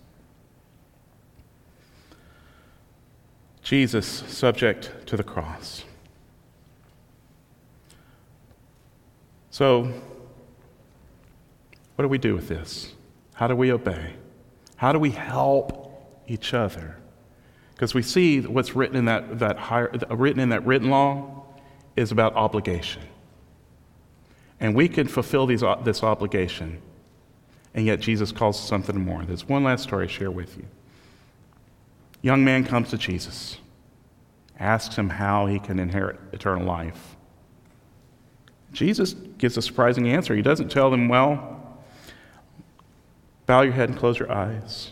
Jesus, 3.62 4.08
subject 4.08 5.06
to 5.06 5.18
the 5.18 5.24
cross. 5.24 5.84
So, 9.52 9.92
what 12.00 12.04
do 12.04 12.08
we 12.08 12.18
do 12.18 12.34
with 12.34 12.48
this? 12.48 12.94
How 13.34 13.48
do 13.48 13.58
we 13.58 13.74
obey? 13.74 14.14
How 14.78 14.94
do 14.94 15.00
we 15.00 15.12
help 15.12 16.02
each 16.30 16.54
other? 16.54 16.96
Because 17.74 17.94
we 17.94 18.04
see 18.04 18.40
what's 18.40 18.74
written 18.74 18.96
in 18.96 19.04
that, 19.04 19.40
that 19.40 19.58
higher, 19.58 19.92
written 20.10 20.40
in 20.40 20.48
that 20.48 20.66
written 20.66 20.90
law 20.90 21.44
is 21.98 22.14
about 22.14 22.36
obligation. 22.36 23.02
And 24.62 24.76
we 24.76 24.88
can 24.88 25.10
fulfill 25.10 25.46
these, 25.46 25.62
uh, 25.62 25.76
this 25.84 26.02
obligation, 26.02 26.82
and 27.74 27.86
yet 27.86 28.00
Jesus 28.00 28.32
calls 28.32 28.58
something 28.58 28.98
more. 28.98 29.26
There's 29.26 29.50
one 29.50 29.66
last 29.66 29.84
story 29.84 30.06
I 30.06 30.08
share 30.08 30.32
with 30.32 30.56
you. 30.56 30.68
Young 32.22 32.46
man 32.46 32.64
comes 32.64 32.92
to 32.92 32.98
Jesus, 32.98 33.58
asks 34.58 34.96
him 34.96 35.10
how 35.10 35.48
he 35.48 35.60
can 35.60 35.80
inherit 35.80 36.18
eternal 36.32 36.66
life. 36.66 37.18
Jesus 38.72 39.16
gives 39.38 39.58
a 39.58 39.62
surprising 39.62 40.08
answer. 40.08 40.34
He 40.34 40.42
doesn't 40.42 40.72
tell 40.72 40.90
them, 40.90 41.10
well, 41.10 41.58
bow 43.50 43.62
your 43.62 43.74
head 43.74 43.90
and 43.90 43.98
close 43.98 44.20
your 44.20 44.32
eyes. 44.32 44.92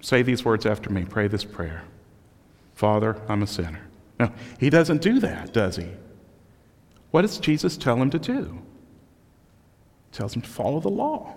Say 0.00 0.22
these 0.22 0.44
words 0.44 0.66
after 0.66 0.90
me. 0.90 1.04
Pray 1.04 1.28
this 1.28 1.44
prayer 1.44 1.84
Father, 2.74 3.22
I'm 3.28 3.44
a 3.44 3.46
sinner. 3.46 3.86
No, 4.18 4.32
he 4.58 4.68
doesn't 4.68 5.00
do 5.00 5.20
that, 5.20 5.52
does 5.52 5.76
he? 5.76 5.86
What 7.12 7.22
does 7.22 7.38
Jesus 7.38 7.76
tell 7.76 7.96
him 7.96 8.10
to 8.10 8.18
do? 8.18 8.60
He 10.10 10.16
tells 10.16 10.34
him 10.34 10.42
to 10.42 10.48
follow 10.48 10.80
the 10.80 10.88
law. 10.88 11.36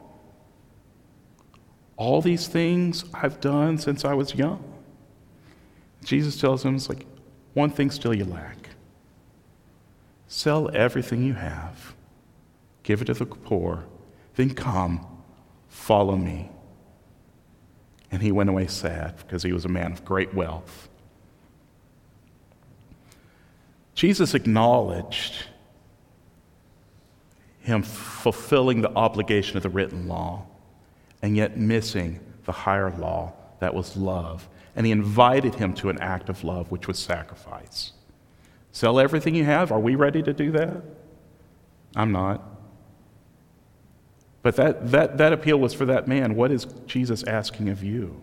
All 1.95 2.21
these 2.21 2.47
things 2.47 3.05
I've 3.13 3.39
done 3.39 3.77
since 3.77 4.03
I 4.03 4.15
was 4.15 4.33
young. 4.33 4.63
Jesus 6.03 6.41
tells 6.41 6.65
him, 6.65 6.75
it's 6.75 6.89
like, 6.89 7.05
one 7.53 7.69
thing 7.69 7.91
still 7.91 8.15
you 8.15 8.25
lack. 8.25 8.69
Sell 10.27 10.75
everything 10.75 11.23
you 11.23 11.35
have, 11.35 11.93
give 12.81 13.03
it 13.03 13.05
to 13.05 13.13
the 13.13 13.27
poor, 13.27 13.85
then 14.35 14.55
come, 14.55 15.05
follow 15.73 16.15
me. 16.15 16.49
And 18.11 18.21
he 18.21 18.31
went 18.31 18.49
away 18.49 18.67
sad 18.67 19.17
because 19.17 19.41
he 19.41 19.51
was 19.51 19.65
a 19.65 19.69
man 19.69 19.91
of 19.91 20.05
great 20.05 20.33
wealth. 20.33 20.87
Jesus 23.95 24.33
acknowledged 24.35 25.47
him 27.59 27.81
fulfilling 27.81 28.81
the 28.81 28.93
obligation 28.93 29.57
of 29.57 29.63
the 29.63 29.69
written 29.69 30.07
law 30.07 30.45
and 31.21 31.35
yet 31.35 31.57
missing 31.57 32.19
the 32.45 32.51
higher 32.51 32.91
law 32.91 33.33
that 33.59 33.73
was 33.73 33.97
love. 33.97 34.47
And 34.75 34.85
he 34.85 34.91
invited 34.91 35.55
him 35.55 35.73
to 35.75 35.89
an 35.89 35.99
act 35.99 36.29
of 36.29 36.43
love, 36.43 36.69
which 36.71 36.87
was 36.87 36.99
sacrifice. 36.99 37.93
Sell 38.71 38.99
everything 38.99 39.33
you 39.33 39.45
have. 39.45 39.71
Are 39.71 39.79
we 39.79 39.95
ready 39.95 40.21
to 40.21 40.33
do 40.33 40.51
that? 40.51 40.83
I'm 41.95 42.11
not. 42.11 42.52
But 44.43 44.57
that, 44.57 44.91
that, 44.91 45.17
that 45.17 45.33
appeal 45.33 45.57
was 45.57 45.73
for 45.73 45.85
that 45.85 46.07
man. 46.07 46.35
What 46.35 46.51
is 46.51 46.65
Jesus 46.85 47.23
asking 47.23 47.69
of 47.69 47.81
you? 47.81 48.21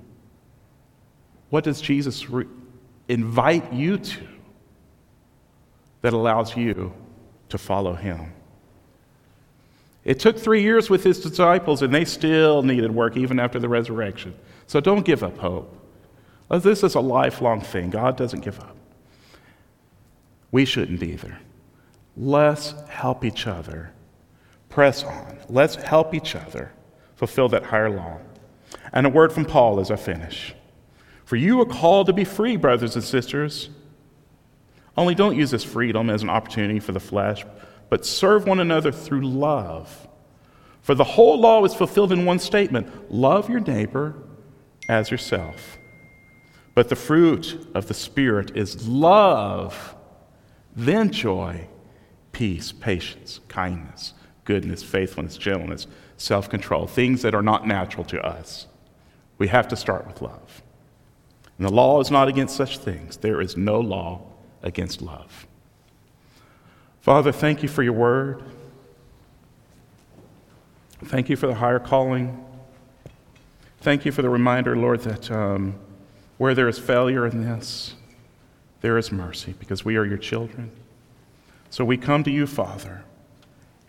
What 1.49 1.64
does 1.64 1.81
Jesus 1.81 2.29
re- 2.31 2.47
invite 3.09 3.73
you 3.73 3.99
to 3.99 4.21
that 6.03 6.12
allows 6.12 6.57
you 6.57 6.93
to 7.49 7.59
follow 7.59 7.95
him? 7.95 8.33
It 10.05 10.21
took 10.21 10.39
three 10.39 10.62
years 10.62 10.89
with 10.89 11.05
his 11.05 11.21
disciples, 11.21 11.83
and 11.83 11.93
they 11.93 12.05
still 12.05 12.62
needed 12.62 12.95
work 12.95 13.16
even 13.16 13.41
after 13.41 13.59
the 13.59 13.68
resurrection. 13.68 14.35
So 14.66 14.81
don't 14.81 15.05
give 15.05 15.23
up 15.23 15.39
hope. 15.39 15.77
This 16.51 16.83
is 16.83 16.95
a 16.95 17.01
lifelong 17.01 17.61
thing. 17.61 17.91
God 17.91 18.16
doesn't 18.16 18.41
give 18.41 18.59
up. 18.61 18.77
We 20.51 20.64
shouldn't 20.64 21.03
either. 21.03 21.39
Let's 22.16 22.75
help 22.89 23.25
each 23.25 23.47
other 23.47 23.93
Press 24.71 25.03
on. 25.03 25.37
Let's 25.49 25.75
help 25.75 26.14
each 26.14 26.35
other 26.35 26.73
fulfill 27.16 27.49
that 27.51 27.64
higher 27.64 27.91
law. 27.91 28.18
And 28.93 29.05
a 29.05 29.11
word 29.11 29.33
from 29.33 29.45
Paul 29.45 29.79
as 29.81 29.91
I 29.91 29.97
finish. 29.97 30.55
For 31.27 31.37
you 31.37 31.61
are 31.61 31.66
called 31.66 32.07
to 32.07 32.12
be 32.12 32.25
free, 32.25 32.57
brothers 32.57 32.95
and 32.95 33.05
sisters. 33.05 33.68
Only 34.97 35.14
don't 35.14 35.37
use 35.37 35.51
this 35.51 35.64
freedom 35.64 36.09
as 36.09 36.23
an 36.23 36.31
opportunity 36.31 36.81
for 36.81 36.93
the 36.93 37.01
flesh, 37.01 37.45
but 37.89 38.07
serve 38.07 38.47
one 38.47 38.61
another 38.61 38.91
through 38.91 39.27
love. 39.27 40.09
For 40.83 40.95
the 40.95 41.05
whole 41.05 41.39
law 41.39 41.64
is 41.64 41.75
fulfilled 41.75 42.12
in 42.12 42.25
one 42.25 42.39
statement 42.39 43.12
love 43.12 43.51
your 43.51 43.61
neighbor 43.61 44.14
as 44.89 45.11
yourself. 45.11 45.77
But 46.75 46.89
the 46.89 46.97
fruit 46.97 47.68
of 47.75 47.87
the 47.87 47.95
Spirit 47.95 48.57
is 48.57 48.89
love, 48.89 49.95
then 50.75 51.11
joy, 51.11 51.68
peace, 52.33 52.73
patience, 52.73 53.41
kindness 53.49 54.14
goodness, 54.51 54.82
faithfulness, 54.82 55.36
gentleness, 55.36 55.86
self 56.16 56.51
control, 56.51 56.84
things 56.84 57.22
that 57.22 57.36
are 57.36 57.42
not 57.42 57.68
natural 57.68 58.03
to 58.03 58.20
us. 58.20 58.66
We 59.38 59.46
have 59.46 59.68
to 59.68 59.76
start 59.76 60.09
with 60.09 60.20
love. 60.20 60.62
And 61.57 61.68
the 61.68 61.72
law 61.72 62.01
is 62.01 62.11
not 62.11 62.26
against 62.26 62.57
such 62.57 62.78
things. 62.78 63.18
There 63.18 63.40
is 63.40 63.57
no 63.57 63.78
law 63.78 64.22
against 64.64 65.03
love. 65.03 65.46
Father, 67.01 67.30
thank 67.30 67.62
you 67.62 67.68
for 67.68 67.84
your 67.84 67.92
word. 67.92 68.42
Thank 71.05 71.28
you 71.28 71.36
for 71.36 71.46
the 71.46 71.55
higher 71.55 71.78
calling. 71.78 72.44
Thank 73.82 74.05
you 74.05 74.11
for 74.11 74.22
the 74.22 74.30
reminder, 74.30 74.76
Lord, 74.76 75.03
that 75.03 75.30
um, 75.30 75.76
where 76.38 76.57
there 76.57 76.68
is 76.68 76.80
failure 76.80 77.24
in 77.24 77.44
this, 77.44 77.94
there 78.80 78.98
is 78.98 79.12
mercy 79.12 79.55
because 79.61 79.84
we 79.84 79.94
are 79.94 80.05
your 80.05 80.18
children. 80.18 80.72
So 81.70 81.84
we 81.84 81.96
come 81.96 82.24
to 82.24 82.32
you, 82.32 82.48
Father 82.48 83.05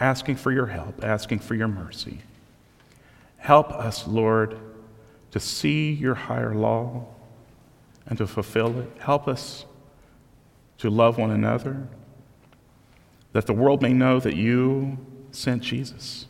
asking 0.02 0.36
for 0.36 0.52
your 0.52 0.66
help, 0.66 1.04
asking 1.04 1.39
for 1.39 1.54
your 1.54 1.68
mercy. 1.68 2.22
Help 3.38 3.72
us, 3.72 4.08
Lord, 4.08 4.58
to 5.30 5.39
see 5.39 5.91
your 5.91 6.16
higher 6.16 6.56
law 6.56 7.06
and 8.08 8.18
to 8.18 8.26
fulfill 8.26 8.80
it. 8.80 8.91
Help 8.99 9.28
us 9.28 9.66
to 10.80 10.89
love 10.89 11.20
one 11.20 11.30
another, 11.30 11.88
that 13.34 13.45
the 13.45 13.54
world 13.54 13.84
may 13.84 13.93
know 13.93 14.20
that 14.20 14.36
you 14.36 14.97
sent 15.32 15.62
Jesus. 15.62 16.26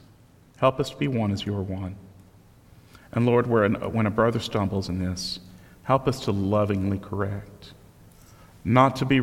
Help 0.58 0.80
us 0.80 0.90
to 0.90 0.98
be 0.98 1.08
one 1.08 1.32
as 1.32 1.46
you 1.46 1.56
are 1.56 1.64
one. 1.64 1.96
And 3.14 3.26
Lord, 3.26 3.48
when 3.48 4.06
a 4.06 4.12
brother 4.12 4.40
stumbles 4.40 4.90
in 4.90 5.00
this, 5.00 5.40
help 5.84 6.10
us 6.10 6.20
to 6.26 6.32
lovingly 6.34 7.00
correct, 7.00 7.72
not 8.66 8.98
to 8.98 9.06
be 9.06 9.22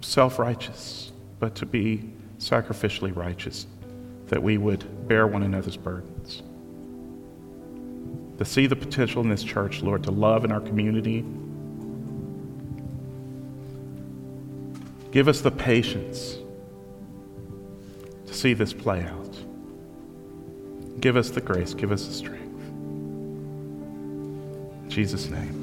self 0.00 0.38
righteous, 0.38 1.10
but 1.40 1.56
to 1.56 1.66
be 1.66 2.12
sacrificially 2.38 3.14
righteous 3.14 3.66
that 4.30 4.42
we 4.42 4.56
would 4.56 5.08
bear 5.08 5.26
one 5.26 5.42
another's 5.42 5.76
burdens. 5.76 6.42
To 8.38 8.44
see 8.44 8.66
the 8.66 8.76
potential 8.76 9.22
in 9.22 9.28
this 9.28 9.42
church, 9.42 9.82
Lord, 9.82 10.04
to 10.04 10.12
love 10.12 10.44
in 10.44 10.52
our 10.52 10.60
community. 10.60 11.24
Give 15.10 15.26
us 15.26 15.40
the 15.40 15.50
patience 15.50 16.38
to 18.26 18.32
see 18.32 18.54
this 18.54 18.72
play 18.72 19.02
out. 19.02 19.36
Give 21.00 21.16
us 21.16 21.30
the 21.30 21.40
grace, 21.40 21.74
give 21.74 21.90
us 21.90 22.06
the 22.06 22.14
strength. 22.14 22.62
In 24.84 24.86
Jesus' 24.88 25.28
name. 25.28 25.59